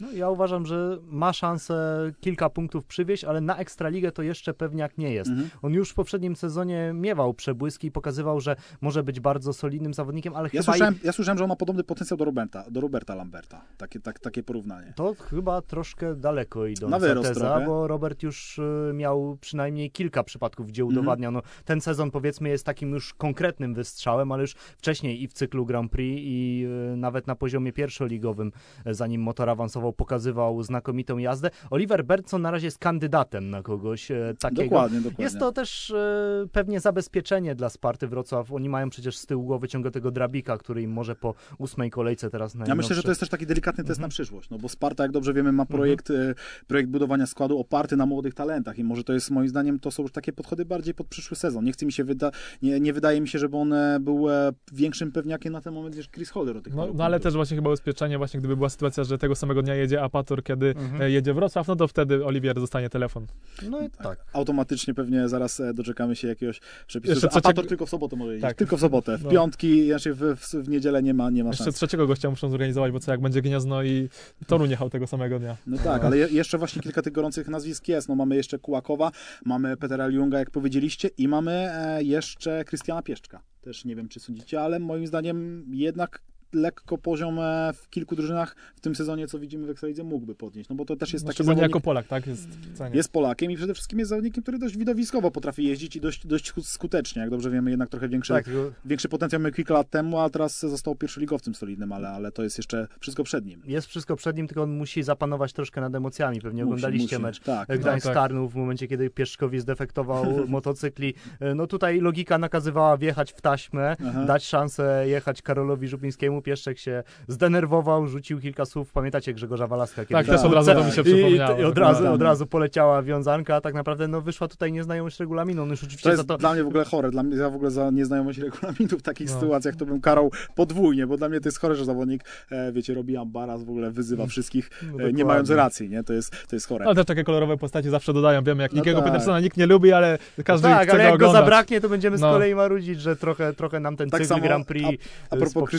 [0.00, 1.74] No, ja uważam, że ma szansę
[2.20, 5.30] kilka punktów przywieźć, ale na Ekstraligę to jeszcze pewniak nie jest.
[5.30, 5.50] Mhm.
[5.62, 10.34] On już w poprzednim sezonie miewał przebłyski i pokazywał, że może być bardzo solidnym zawodnikiem,
[10.36, 13.14] ale Ja chyba słyszałem, ja słyszałem, że on ma podobny potencjał do Roberta, do Roberta
[13.14, 13.60] Lamberta.
[13.76, 14.92] Takie, tak, takie porównanie.
[14.96, 17.66] to chyba troszkę daleko Na idąca wyrost teza, trochę.
[17.66, 20.98] bo Robert już y, miał przynajmniej kilka przypadków, gdzie Mhm.
[20.98, 21.32] udowadniał.
[21.32, 25.66] No, ten sezon powiedzmy jest takim już konkretnym wystrzałem, ale już wcześniej i w cyklu
[25.66, 28.52] Grand Prix i y, nawet na poziomie pierwszoligowym,
[28.86, 31.50] y, zanim motor awansował pokazywał znakomitą jazdę.
[31.70, 34.62] Oliver Bertson na razie jest kandydatem na kogoś e, takiego.
[34.62, 35.24] Dokładnie, dokładnie.
[35.24, 38.52] Jest to też e, pewnie zabezpieczenie dla Sparty Wrocław.
[38.52, 42.30] Oni mają przecież z tyłu głowy ciągle tego Drabika, który im może po ósmej kolejce
[42.30, 44.02] teraz na Ja myślę, że to jest też taki delikatny test Mhm.
[44.02, 46.34] na przyszłość, no bo Sparta, jak dobrze wiemy, ma projekt, e,
[46.66, 50.02] projekt budowania składu oparty na młodych talentach i może to jest, moim zdaniem, to są
[50.02, 51.64] już takie podchody bardziej pod przyszły sezon.
[51.64, 52.30] Nie chce mi się, wyda
[52.62, 54.26] nie, nie wydaje mi się, żeby on był
[54.72, 57.56] większym pewniakiem na ten moment niż Chris Holder o tych No, no ale też właśnie
[57.56, 61.02] chyba ubezpieczenie, właśnie gdyby była sytuacja, że tego samego dnia jedzie Apator, kiedy Mhm.
[61.02, 63.26] e, jedzie Wrocław, no to wtedy Oliwier dostanie telefon.
[63.70, 64.24] No i tak.
[64.32, 68.48] Automatycznie pewnie zaraz e, doczekamy się jakiegoś przepisu, Jeszcze Apator tylko w sobotę może jeździć.
[68.48, 68.56] Tak.
[68.56, 69.18] Tylko w sobotę.
[69.18, 69.30] W No.
[69.30, 71.76] piątki, znaczy w, w, w niedzielę nie ma, nie ma Jeszcze szans.
[71.76, 74.08] trzeciego gościa muszą zorganizować, bo co jak będzie Gniezno i
[74.46, 75.56] Toruń jechał tego samego dnia.
[75.66, 78.08] No tak, ale je, jeszcze właśnie kilka tych gorących nazwisk jest.
[78.08, 79.10] No mamy jeszcze Kułakowa,
[79.44, 83.42] mamy Petera Ljunga, jak powiedzieliście, i mamy e, jeszcze Krystiana Pieszczka.
[83.60, 86.22] Też nie wiem, czy sądzicie, ale moim zdaniem jednak
[86.54, 90.68] lekko poziom e, w kilku drużynach w tym sezonie, co widzimy w Ekstralidze, mógłby podnieść.
[90.70, 92.26] No bo to też jest No, taki zawodnik, jako Polak, tak?
[92.26, 92.48] Jest
[92.92, 96.52] jest Polakiem i przede wszystkim jest zawodnikiem, który dość widowiskowo potrafi jeździć i dość, dość
[96.62, 97.20] skutecznie.
[97.22, 98.44] Jak dobrze wiemy, jednak trochę większy, Tak,
[98.84, 102.58] większy potencjał miał kilka lat temu, a teraz został pierwszoligowcem solidnym, ale, ale to jest
[102.58, 103.62] jeszcze wszystko przed nim.
[103.66, 106.40] jest wszystko przed nim, tylko on musi zapanować troszkę nad emocjami.
[106.40, 107.22] Pewnie Musi, oglądaliście musi.
[107.22, 108.14] mecz Tak, Gdańsk tak.
[108.14, 111.14] Tarnów w momencie, kiedy Pieszczkowi zdefektował motocykli.
[111.40, 114.24] E, No tutaj logika nakazywała wjechać w taśmę, Aha.
[114.24, 116.42] dać szansę jechać Karolowi Żupińskiemu.
[116.44, 118.92] Pieszczek się zdenerwował, rzucił kilka słów.
[118.92, 120.02] Pamiętacie Grzegorza Walaska?
[120.04, 121.58] kiedy Tak, też od razu to mi się I- przypomniało.
[121.58, 122.12] I od razu, Tak.
[122.12, 125.62] od razu poleciała wiązanka, a tak naprawdę no, wyszła tutaj nieznajomość regulaminu.
[125.62, 126.38] On już To oczywiście jest za to...
[126.38, 127.10] dla mnie w ogóle chore.
[127.10, 129.34] Dla mnie, ja w ogóle za nieznajomość regulaminu w takich No.
[129.40, 132.94] sytuacjach to bym karał podwójnie, bo dla mnie to jest chore, że zawodnik, e, wiecie,
[132.94, 135.24] robi ambaraz, w ogóle wyzywa wszystkich, No, e, nie dokładnie.
[135.24, 136.04] mając racji, nie?
[136.04, 136.84] To jest, to jest chore.
[136.86, 138.42] Ale też takie kolorowe postacie zawsze dodają.
[138.44, 139.06] Wiemy, jak No Nikiego tak.
[139.12, 141.42] Petersona nikt nie lubi, ale każdy tak, chce ale go jak go oglądać.
[141.44, 142.32] zabraknie, to będziemy z No.
[142.32, 145.70] kolei marudzić, że trochę, trochę nam ten Tak cykl samo Grand Prix A y, propos.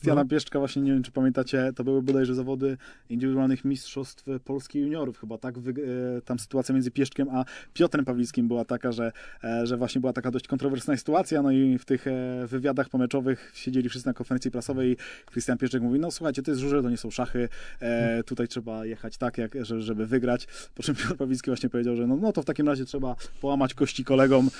[0.00, 0.28] Krystiana No.
[0.28, 2.76] Pieszczka, właśnie nie wiem, czy pamiętacie, to były bodajże zawody
[3.08, 5.60] indywidualnych mistrzostw Polski juniorów, chyba tak, e,
[6.24, 7.44] tam sytuacja między Pieszczkiem a
[7.74, 9.12] Piotrem Pawlickim była taka, że,
[9.44, 13.52] e, że właśnie była taka dość kontrowersyjna sytuacja, no i w tych e, wywiadach pomeczowych
[13.54, 14.90] siedzieli wszyscy na konferencji prasowej.
[14.92, 14.96] I
[15.26, 17.48] Krystian Pieszczek mówi, no słuchajcie, to jest żurze, to nie są szachy,
[17.80, 22.06] e, tutaj trzeba jechać tak, jak, żeby, wygrać, po czym Piotr Pawlicki właśnie powiedział, że
[22.06, 24.50] no, no to w takim razie trzeba połamać kości kolegom,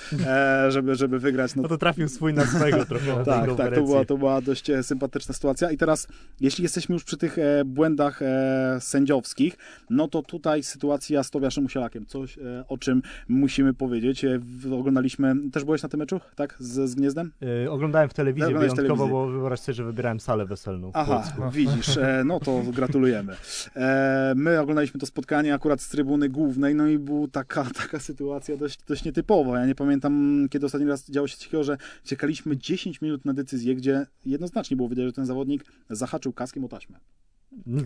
[0.69, 4.05] żeby, żeby wygrać, no No to trafił swój na swego trochę tak, tak, to była,
[4.05, 4.83] to była dość e,
[5.31, 5.71] sympatyczna sytuacja.
[5.71, 6.07] I teraz,
[6.39, 9.57] jeśli jesteśmy już przy tych e, błędach e, sędziowskich,
[9.89, 14.25] no to tutaj sytuacja z Tobiaszem Musielakiem, coś e, o czym musimy powiedzieć.
[14.25, 14.39] E,
[14.71, 17.31] oglądaliśmy, też byłeś na tym meczu, tak, z, z Gniezdem?
[17.65, 19.31] Y, oglądałem w telewizji Oglądałeś wyjątkowo, telewizji.
[19.33, 21.51] bo wyobraź sobie, że wybierałem salę weselną Aha, Płocku.
[21.51, 23.35] widzisz, e, no to gratulujemy.
[23.75, 28.57] E, my oglądaliśmy to spotkanie akurat z trybuny głównej, no i była taka, taka sytuacja
[28.57, 29.59] dość, dość nietypowa.
[29.59, 33.75] Ja nie pamiętam, kiedy ostatni raz działo się takiego, że czekaliśmy 10 minut na decyzję,
[33.75, 36.99] gdzie jednoznacznie było widać, że ten zawodnik zahaczył kaskiem o taśmę.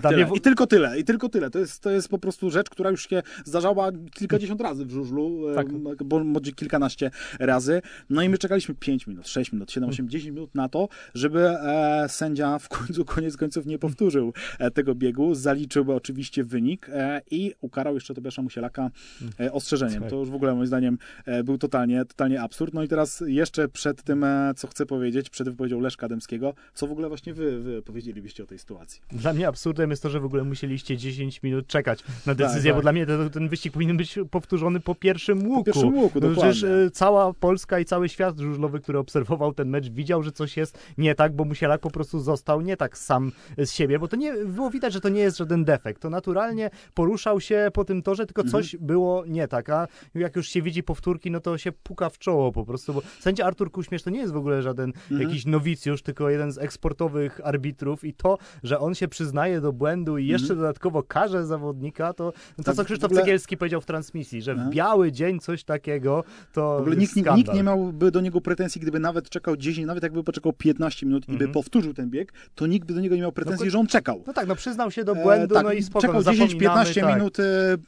[0.10, 0.26] Tyle.
[0.26, 1.50] w- I tylko tyle, i tylko tyle.
[1.50, 5.42] To jest, to jest po prostu rzecz, która już się zdarzała kilkadziesiąt razy w żużlu,
[5.56, 5.68] Tak.
[5.90, 6.04] tak.
[6.04, 7.82] bo może kilkanaście razy.
[8.10, 11.48] No i my czekaliśmy 5 minut, 6 minut, 7, 8, 10 minut na to, żeby
[11.50, 17.22] e, sędzia w końcu, koniec końców nie powtórzył e, tego biegu, zaliczył oczywiście wynik e,
[17.32, 18.92] i ukarał jeszcze Tobiasza Musielaka
[19.40, 20.02] e, ostrzeżeniem.
[20.02, 20.10] Tak.
[20.10, 22.74] To już w ogóle moim zdaniem e, był totalnie, totalnie absurd.
[22.74, 26.88] No i teraz jeszcze przed tym, e, co chcę powiedzieć, przed wypowiedzią Leszka Dębskiego, co
[26.88, 29.02] w ogóle właśnie wy, wy powiedzielibyście o tej sytuacji?
[29.12, 32.78] Dla mnie absurdem jest to, że w ogóle musieliście 10 minut czekać na decyzję, tak.
[32.78, 35.56] bo dla mnie ten, ten wyścig powinien być powtórzony po pierwszym łuku.
[35.60, 36.52] Po pierwszym łuku, No dokładnie.
[36.54, 40.58] Przecież e, cała Polska i cały świat żużlowy, który obserwował ten mecz, widział, że coś
[40.58, 44.16] jest nie tak, bo Musielak po prostu został nie tak sam z siebie, bo to
[44.16, 46.02] nie było widać, że to nie jest żaden defekt.
[46.02, 48.64] To naturalnie poruszał się po tym torze, tylko Mhm.
[48.64, 49.70] coś było nie tak.
[49.70, 53.02] A jak już się widzi powtórki, no to się puka w czoło po prostu, bo
[53.20, 55.22] sędzia Artur Kuśmierz to nie jest w ogóle żaden Mhm.
[55.22, 60.18] jakiś nowicjusz, tylko jeden z eksportowych arbitrów i to, że on się przyznaje do błędu
[60.18, 64.42] i jeszcze dodatkowo karze zawodnika, to, to Tak, co Krzysztof ogóle- Cegielski powiedział w transmisji,
[64.42, 66.24] że w biały dzień coś takiego,
[66.54, 67.36] to W ogóle nikt, skandal.
[67.38, 71.24] nikt nie miałby do niego pretensji, gdyby nawet czekał 10, nawet jakby poczekał 15 minut
[71.24, 71.52] i by Mhm.
[71.52, 74.24] powtórzył ten bieg, to nikt by do niego nie miał pretensji, No, że on czekał.
[74.28, 76.86] No tak, no przyznał się do E, błędu, tak, no i spoko, czekał no, 10-15
[76.94, 77.44] zapominamy, minut, e,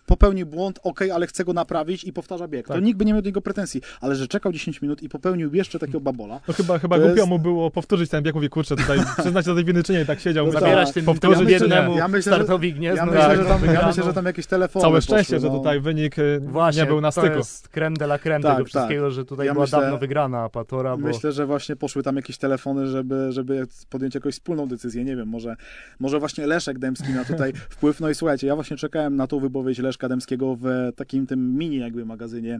[0.05, 2.67] popełnił błąd, ok, ale chce go naprawić i powtarza bieg.
[2.67, 2.83] To Tak.
[2.83, 5.79] nikt by nie miał do niego pretensji, ale że czekał 10 minut i popełnił jeszcze
[5.79, 8.75] takiego babola, No chyba, chyba To głupio jest- mu było powtórzyć ten bieg, mówi, kurczę,
[8.75, 10.51] tutaj przyznać się do tej winy, czy nie, i tak siedział, No
[10.93, 11.46] tym, powtórzyć.
[11.47, 12.97] Biednemu Ja myślę, że- startowi Gniezno.
[12.97, 15.53] ja myślę, tak że tam, ja myślę, że tam jakieś telefony Całe szczęście, poszły, że
[15.53, 15.57] no.
[15.59, 17.37] tutaj wynik y, Właśnie, nie był na to styku.
[17.37, 19.11] jest creme de la creme Tak, tego wszystkiego, tak.
[19.11, 21.07] że tutaj Ja była myślę- dawno wygrana Apatora, bo...
[21.07, 25.03] Myślę, że właśnie poszły tam jakieś telefony, żeby, żeby podjąć jakąś wspólną decyzję.
[25.03, 25.55] Nie wiem, może,
[25.99, 27.99] może właśnie Leszek Dębski ma tutaj wpływ.
[27.99, 31.77] No i słuchajcie, ja właśnie czekałem na tą wypowiedź Leszka Dębskiego w takim tym mini
[31.77, 32.59] jakby magazynie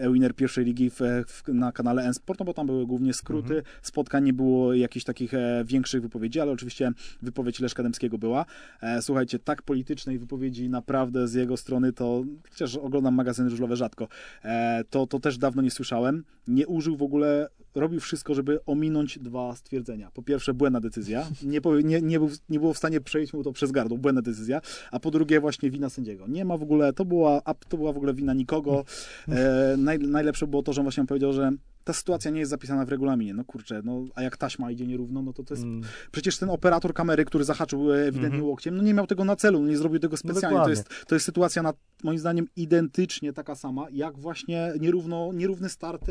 [0.00, 3.62] e, Winner pierwszej ligi w, w, na kanale N-Sport, no bo tam były głównie skróty
[3.82, 6.90] spotkań, nie było jakichś takich e, większych wypowiedzi, ale oczywiście
[7.22, 8.46] wypowiedź Leszka Dębskiego była.
[8.82, 14.08] E, słuchajcie, tak politycznej wypowiedzi naprawdę z jego strony to, chociaż oglądam magazyny żużlowe rzadko,
[14.44, 16.24] e, to, to też dawno nie słyszałem.
[16.48, 20.10] Nie użył w ogóle robił wszystko, żeby ominąć dwa stwierdzenia.
[20.14, 21.26] Po pierwsze, błędna decyzja.
[21.42, 23.98] Nie, nie, nie, był, nie było w stanie przejść mu to przez gardło.
[23.98, 24.60] Błędna decyzja.
[24.90, 26.26] A po drugie, właśnie wina sędziego.
[26.28, 28.84] Nie ma w ogóle, to była, to była w ogóle wina nikogo.
[29.28, 31.52] E, naj, najlepsze było to, że właśnie powiedział, że
[31.84, 33.34] ta sytuacja nie jest zapisana w regulaminie.
[33.34, 35.64] No kurczę, no a jak taśma idzie nierówno, no to to jest...
[35.64, 35.82] Mm.
[36.12, 38.48] Przecież ten operator kamery, który zahaczył e, ewidentnie mm -hmm.
[38.48, 40.58] łokciem, no nie miał tego na celu, no nie zrobił tego no specjalnie.
[40.58, 41.72] No to, jest, to jest sytuacja, na,
[42.04, 46.08] moim zdaniem, identycznie taka sama, jak właśnie nierówno, nierówny start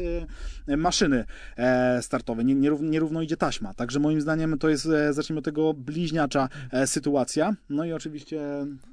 [0.67, 1.25] e, maszyny
[1.57, 2.45] e, startowej.
[2.45, 3.73] Nie, nierówno, nierówno idzie taśma.
[3.73, 7.55] Także moim zdaniem to jest, e, zacznijmy od tego, bliźniacza e, sytuacja.
[7.69, 8.41] No i oczywiście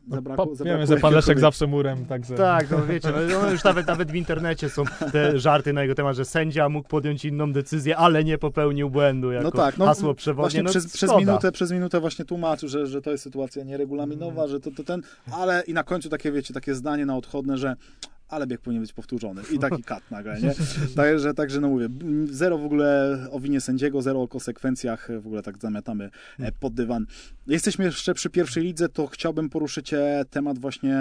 [0.09, 0.47] zabrakło...
[0.47, 2.35] No, zabrakło wiemy, że pan Leszek zawsze murem, także...
[2.35, 6.17] Tak, no wiecie, no, już nawet, nawet w internecie są te żarty na jego temat,
[6.17, 10.15] że sędzia mógł podjąć inną decyzję, ale nie popełnił błędu jako no tak, no, hasło
[10.15, 10.63] przewodnie.
[10.63, 14.51] No, przez, przez, minutę, przez minutę właśnie tłumaczył, że, że to jest sytuacja nieregulaminowa, mm.
[14.51, 15.03] że to, to ten,
[15.33, 17.77] ale i na końcu takie, wiecie, takie zdanie na odchodne, że
[18.31, 19.43] ale bieg powinien być powtórzony.
[19.53, 20.55] I taki kat nagle, nie?
[20.97, 21.89] Także, także no mówię,
[22.31, 26.11] zero w ogóle o winie sędziego, zero o konsekwencjach, w ogóle tak zamiatamy
[26.41, 27.07] e, pod dywan.
[27.47, 30.97] Jesteśmy jeszcze przy pierwszej lidze, to chciałbym poruszyć e, temat właśnie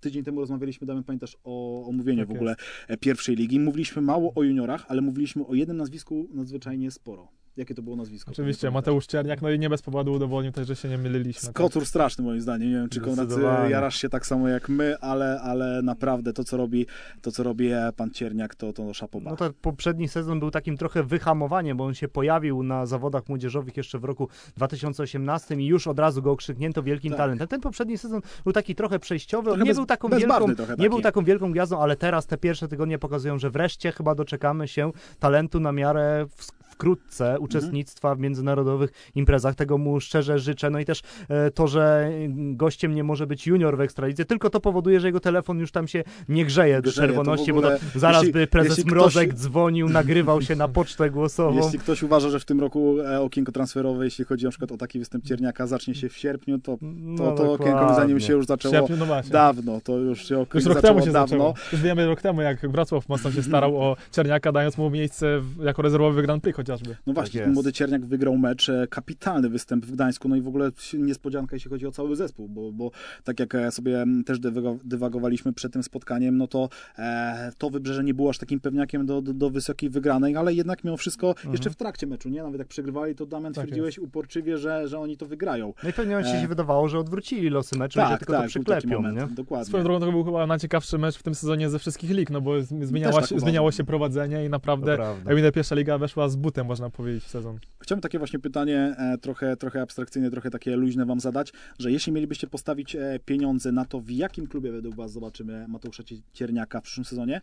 [0.00, 2.54] tydzień temu rozmawialiśmy, Damian, pamiętasz, o omówieniu tak w ogóle
[2.88, 3.00] jest.
[3.00, 3.60] pierwszej ligi.
[3.60, 7.28] Mówiliśmy mało o juniorach, ale mówiliśmy o jednym nazwisku nadzwyczajnie sporo.
[7.56, 8.30] Jakie to było nazwisko?
[8.30, 11.48] Oczywiście, Mateusz Czerniak, no i nie bez powodu udowodnił też, że się nie myliliśmy.
[11.48, 11.88] Skotur tak?
[11.88, 13.30] straszny moim zdaniem, nie wiem, czy Konrad
[13.68, 16.86] jarasz się tak samo jak my, ale, ale naprawdę to, co robi,
[17.22, 19.30] to, co robi pan Cierniak, to, to szapoba.
[19.30, 23.76] No to poprzedni sezon był takim trochę wyhamowaniem, bo on się pojawił na zawodach młodzieżowych
[23.76, 27.18] jeszcze w roku 2018 i już od razu go okrzyknięto wielkim tak.
[27.18, 27.48] talentem.
[27.48, 30.46] Ten poprzedni sezon był taki trochę przejściowy, trochę on nie, bez, był taką wielką,
[30.78, 34.68] nie był taką wielką gwiazdą, ale teraz te pierwsze tygodnie pokazują, że wreszcie chyba doczekamy
[34.68, 39.54] się talentu na miarę w wkrótce uczestnictwa w międzynarodowych imprezach.
[39.54, 40.70] Tego mu szczerze życzę.
[40.70, 44.60] No i też e, to, że gościem nie może być junior w Ekstralidze, tylko to
[44.60, 48.22] powoduje, że jego telefon już tam się nie grzeje do czerwoności, ogóle, bo to zaraz
[48.22, 49.40] jeśli, by prezes Mrozek ktoś...
[49.40, 51.56] dzwonił, nagrywał się na pocztę głosową.
[51.56, 54.76] Jeśli ktoś uważa, że w tym roku e, okienko transferowe, jeśli chodzi na przykład o
[54.76, 56.86] taki występ Cierniaka, zacznie się w sierpniu, to to,
[57.24, 59.80] no, to okienko zanim się już zaczęło sierpniu, no dawno.
[59.80, 61.26] To już się już rok temu się dawno.
[61.26, 61.54] Zaczęło.
[61.72, 65.82] Już wiemy rok temu, jak Wrocław mocno się starał o Czerniaka, dając mu miejsce jako
[65.82, 66.96] rezerwowy Grand Prix chociażby.
[67.06, 70.70] No właśnie, tak młody Cierniak wygrał mecz, kapitalny występ w Gdańsku, no i w ogóle
[70.94, 72.90] niespodzianka, jeśli chodzi o cały zespół, bo, bo
[73.24, 74.38] tak jak e, sobie też
[74.84, 76.68] dywagowaliśmy przed tym spotkaniem, no to
[76.98, 80.84] e, to Wybrzeże nie było aż takim pewniakiem do, do, do wysokiej wygranej, ale jednak
[80.84, 81.52] mimo wszystko mhm.
[81.52, 82.42] jeszcze w trakcie meczu, nie?
[82.42, 84.08] Nawet jak przegrywali, to Damian tak twierdziłeś jest.
[84.08, 85.74] uporczywie, że, że oni to wygrają.
[85.82, 86.40] No i pewnie e...
[86.40, 89.34] się wydawało, że odwrócili losy meczu, tak, że tylko tak, to przyklepią, moment, nie?
[89.34, 89.64] Dokładnie.
[89.64, 92.62] Swoją drogą to był chyba najciekawszy mecz w tym sezonie ze wszystkich lig, no bo
[92.62, 97.24] zmieniała tak zmieniało się prowadzenie i naprawdę Emile pierwsza liga weszła z butem, można powiedzieć,
[97.24, 97.58] w sezon.
[97.80, 102.12] Chciałbym takie właśnie pytanie, e, trochę, trochę abstrakcyjne, trochę takie luźne wam zadać, że jeśli
[102.12, 106.84] mielibyście postawić e, pieniądze na to, w jakim klubie według was zobaczymy Mateusza Cierniaka w
[106.84, 107.40] przyszłym sezonie,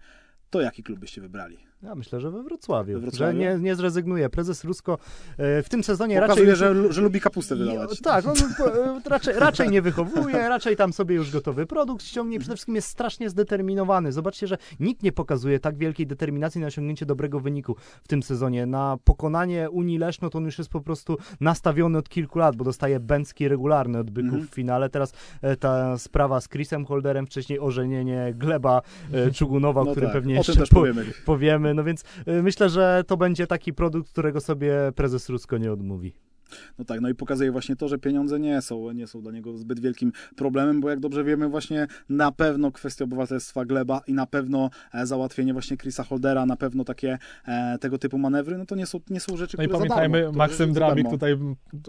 [0.50, 1.58] to jaki klub byście wybrali?
[1.84, 3.32] Ja myślę, że we Wrocławiu, we Wrocławiu?
[3.32, 4.30] że nie, nie zrezygnuje.
[4.30, 4.98] Prezes Rusko
[5.38, 6.58] e, w tym sezonie Pokazuje, raczej...
[6.58, 8.02] że, że lubi kapustę wydawać.
[8.02, 12.40] Tak, on e, raczej, raczej nie wychowuje, raczej tam sobie już gotowy produkt ściągnie.
[12.40, 14.12] Przede wszystkim jest strasznie zdeterminowany.
[14.12, 18.66] Zobaczcie, że nikt nie pokazuje tak wielkiej determinacji na osiągnięcie dobrego wyniku w tym sezonie.
[18.66, 22.64] Na pokonanie Unii Leszno to on już jest po prostu nastawiony od kilku lat, bo
[22.64, 24.90] dostaje bęcki regularny od byków mm w finale.
[24.90, 28.82] Teraz e, ta sprawa z Chrisem Holderem, wcześniej ożenienie Gleba
[29.34, 30.18] Czugunowa, no o którym tak.
[30.18, 30.84] pewnie jeszcze po,
[31.26, 31.67] powiemy.
[31.74, 36.14] No więc y, myślę, że to będzie taki produkt, którego sobie prezes Rusko nie odmówi.
[36.80, 39.58] No tak, no i pokazuje właśnie to, że pieniądze nie są, nie są dla niego
[39.58, 44.26] zbyt wielkim problemem, bo jak dobrze wiemy, właśnie na pewno kwestia obywatelstwa Gleba i na
[44.26, 47.18] pewno e, załatwienie właśnie Chrisa Holdera, na pewno takie
[47.48, 49.90] e, tego typu manewry, no to nie są, nie są rzeczy, no które No i
[49.90, 51.38] pamiętajmy, Maksym Drabik tutaj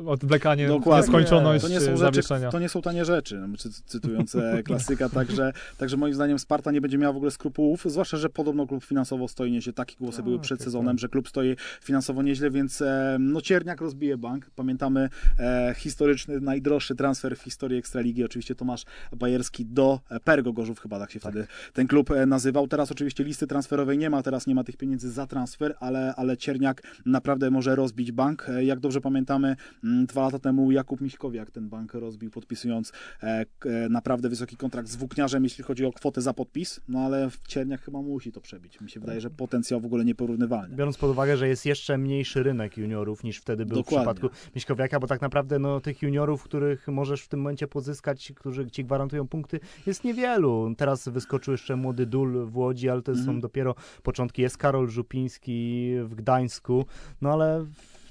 [0.07, 1.03] odwlekanie, Dokładnie.
[1.03, 4.37] nieskończoność to nie są rzeczy, To nie są tanie rzeczy, no, cy, cytując
[4.67, 8.67] klasyka, także, także moim zdaniem Sparta nie będzie miała w ogóle skrupułów, zwłaszcza, że podobno
[8.67, 11.01] klub finansowo stoi nieźle, takie głosy były przed sezonem, tak.
[11.01, 16.95] że klub stoi finansowo nieźle, więc e, no Cierniak rozbije bank, Pamiętamy e, historyczny, najdroższy
[16.95, 18.85] transfer w historii Ekstraligi, oczywiście Tomasz
[19.17, 21.33] Bajerski do Pergo Gorzów, chyba tak się tak.
[21.33, 22.69] wtedy ten klub e, nazywał.
[22.69, 26.37] Teraz oczywiście listy transferowej nie ma, teraz nie ma tych pieniędzy za transfer, ale, ale
[26.37, 28.49] Cierniak naprawdę może rozbić bank.
[28.49, 32.93] E, jak dobrze pamiętamy, mm, dwa lata temu Jakub Miśkowiak ten bank rozbił, podpisując
[33.23, 33.47] e,
[33.91, 37.81] naprawdę wysoki kontrakt z włókniarzem, jeśli chodzi o kwotę za podpis, no ale w Cierniak
[37.81, 38.81] chyba musi to przebić.
[38.81, 40.77] Mi się wydaje, że potencjał w ogóle nieporównywalny.
[40.77, 44.13] Biorąc pod uwagę, że jest jeszcze mniejszy rynek juniorów niż wtedy był Dokładnie.
[44.13, 48.33] w przypadku Miśkowiaka, bo tak naprawdę no, tych juniorów, których możesz w tym momencie pozyskać,
[48.37, 50.75] którzy ci gwarantują punkty, jest niewielu.
[50.77, 53.25] Teraz wyskoczył jeszcze młody Dul w Łodzi, ale to mm.
[53.25, 53.41] są mhm.
[53.41, 54.43] dopiero początki.
[54.43, 56.87] Jest Karol Żupiński w Gdańsku,
[57.21, 57.67] no ale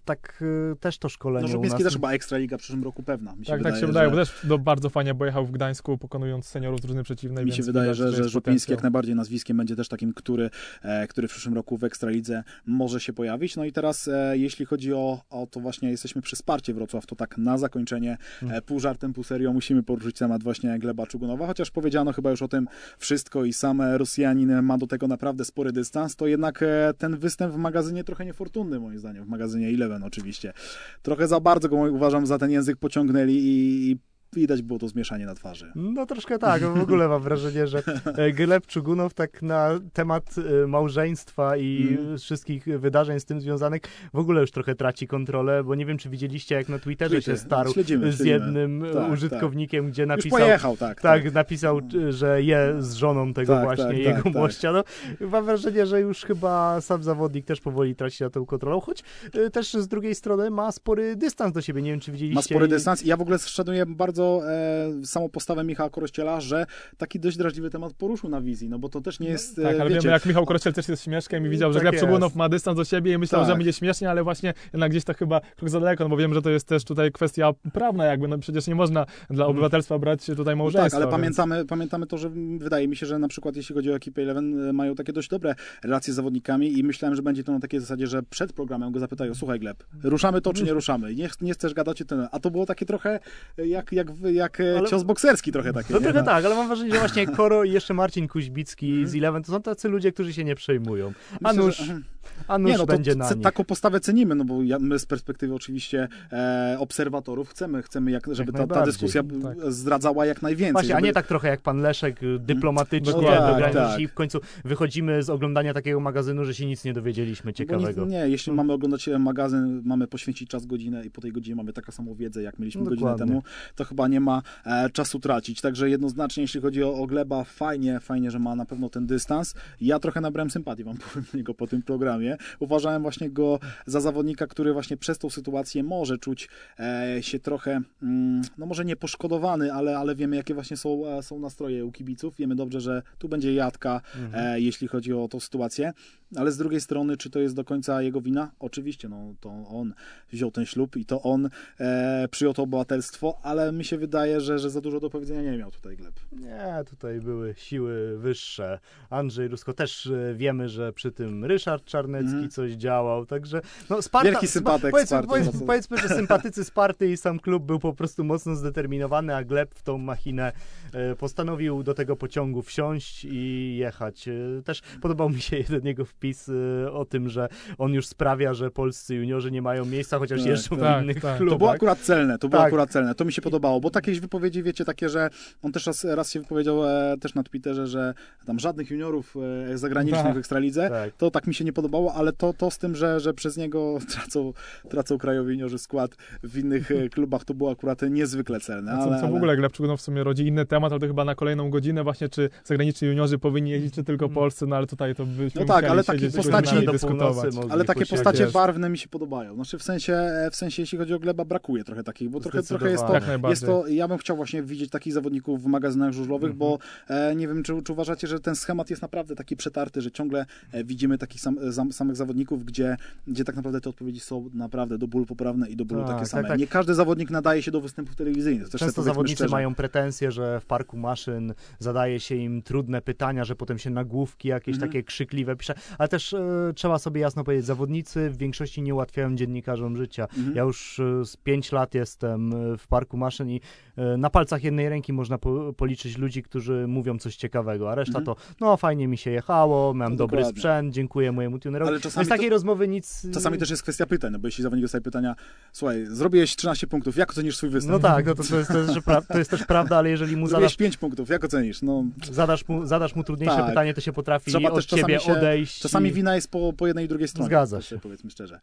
[0.08, 1.84] tak y, też to szkolenie No Żupiński nas...
[1.84, 3.36] też chyba Ekstraliga w przyszłym roku pewna.
[3.36, 4.12] Mi się Tak, wydaje, tak się wydaje, że...
[4.12, 7.46] bo też no, bardzo fajnie pojechał w Gdańsku, pokonując seniorów z drużyny przeciwnej.
[7.46, 8.76] Mi się wydaje, widać, że, że potencjał.
[8.76, 10.50] jak najbardziej nazwiskiem będzie też takim, który,
[10.82, 13.56] e, który w przyszłym roku w Ekstralidze może się pojawić.
[13.56, 17.16] No i teraz, e, jeśli chodzi o, o to właśnie, jesteśmy przy Sparcie Wrocław, to
[17.16, 18.18] tak na zakończenie,
[18.50, 22.42] e, pół żartem, pół serio, musimy poruszyć temat właśnie Gleba Czugunowa, chociaż powiedziano chyba już
[22.42, 26.94] o tym wszystko i sam Rosjanin ma do tego naprawdę spory dystans, to jednak e,
[26.98, 30.54] ten występ w magazynie trochę niefortunny moim zdaniem, w magazynie Eleven oczywiście.
[31.02, 33.98] Trochę za bardzo go uważam za ten język pociągnęli i, i
[34.34, 35.72] widać było to zmieszanie na twarzy.
[35.76, 37.84] No troszkę tak, w ogóle mam wrażenie, że
[38.18, 42.18] e, Gleb Czugunow tak na temat e, małżeństwa i Mhm.
[42.18, 43.82] wszystkich wydarzeń z tym związanych
[44.14, 47.36] w ogóle już trochę traci kontrolę, bo nie wiem, czy widzieliście, jak na Twitterze Twitter,
[47.36, 50.40] się starł śledzimy, z jednym e, Tak, użytkownikiem, gdzie Już napisał...
[50.40, 51.02] pojechał, tak.
[51.02, 54.34] Tak, napisał, czy- że je z żoną tego Tak, właśnie, tak, jego tak, tak.
[54.34, 54.72] mościa.
[54.72, 54.84] No,
[55.32, 59.04] mam wrażenie, że już chyba sam zawodnik też powoli traci na tą kontrolą, choć
[59.34, 61.82] e, też z drugiej strony ma spory dystans do siebie.
[61.82, 62.36] Nie wiem, czy widzieliście.
[62.36, 66.66] Ma spory dystans i ja w ogóle szanuję bardzo e, samą postawę Michała Korościela, że
[66.98, 69.82] taki dość drażliwy temat poruszył na wizji, no bo to też nie jest, Tak, e,
[69.82, 72.00] ale wiecie, wiemy, jak Michał Korosiel też jest śmieszkiem i widział, że Tak.
[72.00, 73.50] Czugunow ma dystans do siebie i myślał, Tak.
[73.50, 76.34] że będzie śmiesznie, ale właśnie jednak gdzieś tak chyba krok za daleko, no bo wiem,
[76.34, 80.26] że to jest też tutaj kwestia prawna jakby, no przecież nie można dla obywatelstwa brać
[80.26, 80.58] tutaj Mhm.
[80.58, 80.90] No małżeństwa.
[80.90, 83.96] tak, ale pamiętamy, pamiętamy to, że wydaje mi się, że na przykład jeśli chodzi o
[83.96, 87.52] ekipę Eleven, e, mają takie dość dobre relacje z zawodnikami i myślałem, że będzie to
[87.52, 91.16] na takiej zasadzie, że przed programem go zapytają, słuchaj Gleb, ruszamy to czy nie ruszamy?
[91.16, 92.28] Nie, nie chcesz gadać o tym.
[92.32, 93.20] A to było takie trochę
[93.58, 95.94] e, jak, jak, jak e, Ale- cios bokserski trochę takie.
[95.94, 96.06] No nie?
[96.06, 99.52] trochę tak, ale mam wrażenie, że właśnie Koro i jeszcze Marcin Kuźbicki z Eleven to
[99.52, 101.14] są tacy ludzie, którzy się nie przejmują.
[101.44, 102.00] A nuż, że-
[102.48, 103.44] a Nie, no to będzie c- na nich.
[103.44, 108.36] taką postawę cenimy, no bo ja, my z perspektywy oczywiście e, obserwatorów chcemy, chcemy jak,
[108.36, 109.72] żeby ta, ta najbardziej, dyskusja tak.
[109.74, 110.72] zdradzała jak najwięcej.
[110.74, 111.08] Właśnie, a żeby...
[111.08, 114.00] nie tak trochę jak pan Leszek, y, dyplomatycznie No no tak, tak.
[114.00, 118.02] i w końcu wychodzimy z oglądania takiego magazynu, że się nic nie dowiedzieliśmy Bo ciekawego.
[118.02, 121.56] Nic, nie, jeśli mamy oglądać e, magazyn, mamy poświęcić czas, godzinę i po tej godzinie
[121.56, 123.44] mamy taką samą wiedzę, jak mieliśmy No godzinę temu,
[123.76, 125.62] to chyba nie ma e, czasu tracić.
[125.62, 129.54] Także jednoznacznie, jeśli chodzi o, o Gleba, fajnie, fajnie, że ma na pewno ten dystans.
[129.82, 132.38] Ja trochę nabrałem sympatii, wam powiem, niego po tym programie.
[132.60, 137.82] Uważałem właśnie go za zawodnika, który właśnie przez tą sytuację może czuć e, się trochę,
[138.04, 141.92] mm, no może nie poszkodowany, ale, ale wiemy, jakie właśnie są, e, są nastroje u
[141.92, 142.36] kibiców.
[142.36, 144.02] Wiemy dobrze, że tu będzie jadka,
[144.34, 145.94] e, jeśli chodzi o tą sytuację.
[146.36, 148.52] Ale z drugiej strony, czy to jest do końca jego wina?
[148.60, 149.94] Oczywiście, no to on
[150.32, 151.50] wziął ten ślub i to on
[151.80, 155.58] e, przyjął to obywatelstwo, ale mi się wydaje, że, że za dużo do powiedzenia nie
[155.58, 156.14] miał tutaj Gleb.
[156.32, 158.80] Nie, tutaj były siły wyższe.
[159.10, 162.50] Andrzej Rusko też y, wiemy, że przy tym Ryszard Czarnecki Mhm.
[162.50, 165.68] coś działał, także no Sparta, Wielki sympatek powiedzmy, Sparty, powiedzmy, mocno.
[165.68, 169.84] powiedzmy, że sympatycy Sparty i sam klub był po prostu mocno zdeterminowany, a Gleb w
[169.84, 170.52] tą machinę
[170.94, 174.28] e, postanowił do tego pociągu wsiąść i jechać.
[174.28, 174.34] E,
[174.66, 176.50] Też podobał mi się jeden jego wpis
[176.86, 177.48] e, o tym, że
[177.78, 181.22] on już sprawia, że polscy juniorzy nie mają miejsca, chociaż Tak, jeżdżą tak, w innych
[181.22, 181.32] tak.
[181.32, 181.54] To klubach.
[181.54, 182.68] To było akurat celne, to było Tak.
[182.68, 185.30] akurat celne, to mi się podobało, bo takie wypowiedzi, wiecie, takie, że
[185.62, 188.14] on też raz, raz się wypowiedział e, też na Twitterze, że
[188.46, 189.36] tam żadnych juniorów
[189.74, 190.34] e, zagranicznych Tak.
[190.36, 191.14] w Ekstralidze, Tak.
[191.18, 193.98] to tak mi się nie podobało, ale to, to z tym, że, że przez niego
[194.14, 194.54] tracą,
[194.90, 196.12] tracą krajowi juniorzy skład
[196.44, 198.92] w innych e, klubach, to było akurat niezwykle celne.
[198.92, 201.08] Co, Ale, co w ale- ogóle Gleb Czugunow w sumie rodzi inny temat, ale to
[201.08, 204.88] chyba na kolejną godzinę właśnie, czy zagraniczni juniorzy powinni jeździć, czy tylko polscy, no ale
[204.88, 207.56] tutaj to byśmy No tak, ale takich siedzieć postaci- dyskutować.
[207.70, 208.54] Ale takie postacie jest.
[208.54, 209.56] barwne mi się podobają.
[209.56, 212.90] Znaczy w sensie, w sensie jeśli chodzi o Gleba, brakuje trochę takich, bo trochę, trochę
[212.90, 213.04] jest
[213.42, 217.36] to, jest to, ja bym chciał właśnie widzieć takich zawodników w magazynach żużlowych, bo e,
[217.36, 220.84] nie wiem, czy, czy uważacie, że ten schemat jest naprawdę taki przetarty, że ciągle e,
[220.84, 222.98] widzimy takich sam, sam, samych zawodników, gdzie,
[223.28, 226.20] gdzie tak naprawdę te odpowiedzi są naprawdę do bólu poprawne i do bólu Tak, takie
[226.20, 226.48] tak, same.
[226.48, 226.60] tak.
[226.60, 228.64] Nie każdy zawodnik nadaje się do występów telewizyjnych.
[228.70, 229.52] Też sobie Często zawodnicy szczerze.
[229.52, 234.48] mają pretensje, że w parku maszyn zadaje się im trudne pytania, że potem się nagłówki
[234.48, 234.92] jakieś Mhm.
[234.92, 236.40] takie krzykliwe pisze, ale też e,
[236.76, 240.28] trzeba sobie jasno powiedzieć, zawodnicy w większości nie ułatwiają dziennikarzom życia.
[240.38, 240.56] Mhm.
[240.56, 243.62] Ja już e, z 5 lat jestem e, w parku maszyn i
[243.98, 248.20] e, na palcach jednej ręki można po, policzyć ludzi, którzy mówią coś ciekawego, a reszta
[248.20, 248.26] Mhm.
[248.26, 250.60] to, no fajnie mi się jechało, mam No dobry dokładnie.
[250.60, 251.90] sprzęt, dziękuję mojemu tunerowi.
[251.92, 253.28] Ale czasami z takiej to- rozmowy nic...
[253.34, 255.36] Czasami też jest kwestia pytań, no bo jeśli zawodnik dostaje pytania,
[255.72, 257.92] słuchaj, zrobiłeś 13 punktów, jak ocenisz swój występ?
[257.92, 260.48] No tak, no to, to, jest, to, jest, to jest też prawda, ale jeżeli mu
[260.48, 261.82] zadasz 5 punktów, jak ocenisz?
[261.82, 263.66] No, zadasz mu, zadasz mu trudniejsze Tak.
[263.70, 265.82] pytanie, to się potrafi Trzeba od ciebie się- odejść.
[265.88, 267.46] Czasami i- wina jest po, po jednej i drugiej stronie.
[267.48, 268.00] Zgadza tak się.
[268.00, 268.60] Powiedzmy szczerze.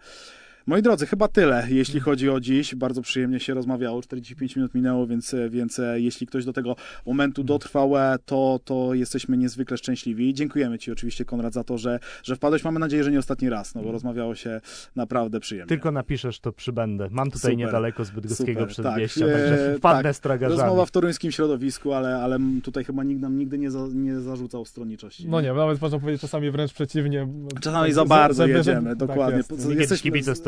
[0.66, 2.74] Moi drodzy, chyba tyle, jeśli chodzi o dziś.
[2.74, 4.02] Bardzo przyjemnie się rozmawiało.
[4.02, 8.94] 45 minut minęło, więc, więc e, jeśli ktoś do tego momentu dotrwał, e, to, to
[8.94, 10.34] jesteśmy niezwykle szczęśliwi.
[10.34, 12.64] Dziękujemy Ci oczywiście, Konrad, za to, że, że wpadłeś.
[12.64, 14.60] Mamy nadzieję, że nie ostatni raz, no bo rozmawiało się
[14.96, 15.68] naprawdę przyjemnie.
[15.68, 17.08] Tylko napiszesz, to przybędę.
[17.10, 17.56] Mam tutaj Super.
[17.56, 19.34] niedaleko Zbytgockiego Super, przedmieścia, tak.
[19.34, 20.16] także E, wpadnę tak.
[20.16, 20.60] z tragarzami.
[20.60, 24.64] Rozmowa w toruńskim środowisku, ale, ale tutaj chyba nikt nam nigdy nie, za, nie zarzucał
[24.64, 25.28] stronniczości.
[25.28, 27.28] No nie, nawet można powiedzieć czasami wręcz przeciwnie.
[27.60, 29.36] Czasami Tak, za z- bardzo jedziemy, tak dokładnie.
[29.36, 29.48] jest.
[29.48, 29.56] Po-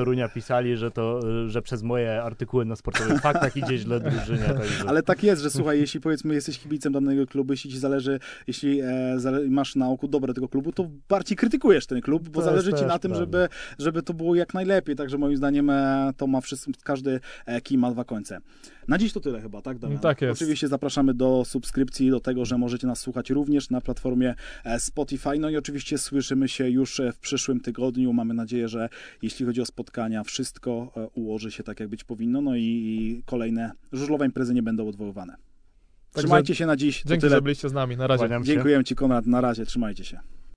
[0.07, 4.49] Torunia pisali, że to, y, że przez moje artykuły na sportowych faktach idzie źle drużynie.
[4.49, 4.85] Także...
[4.89, 8.81] Ale tak jest, że słuchaj, jeśli powiedzmy jesteś kibicem danego klubu, jeśli ci zależy, jeśli
[8.81, 12.47] e, zale, masz na oku dobre tego klubu, to bardziej krytykujesz ten klub, bo To
[12.47, 13.19] zależy ci na tym, prawda.
[13.19, 13.49] żeby,
[13.79, 14.97] żeby to było jak najlepiej.
[14.97, 18.39] Także moim zdaniem e, to ma wszystko, każdy e, kij ma dwa końce.
[18.89, 19.79] Na dziś to tyle chyba, tak?
[19.79, 19.99] Damian?
[19.99, 20.43] Tak jest.
[20.43, 24.35] Oczywiście zapraszamy do subskrypcji, do tego, że możecie nas słuchać również na platformie
[24.65, 25.39] e, Spotify.
[25.39, 28.13] No i oczywiście słyszymy się już e, w przyszłym tygodniu.
[28.13, 28.89] Mamy nadzieję, że
[29.23, 32.41] jeśli chodzi o spotkania, wszystko e, ułoży się tak, jak być powinno.
[32.41, 35.37] No i, i kolejne żużlowe imprezy nie będą odwoływane.
[36.15, 37.03] Trzymajcie się na dziś.
[37.07, 37.37] Dzięki, tyle.
[37.37, 37.97] że byliście z nami.
[37.97, 38.29] Na razie.
[38.43, 39.27] Dziękuję Ci, Konrad.
[39.27, 39.67] Na razie.
[39.67, 40.21] Trzymajcie się.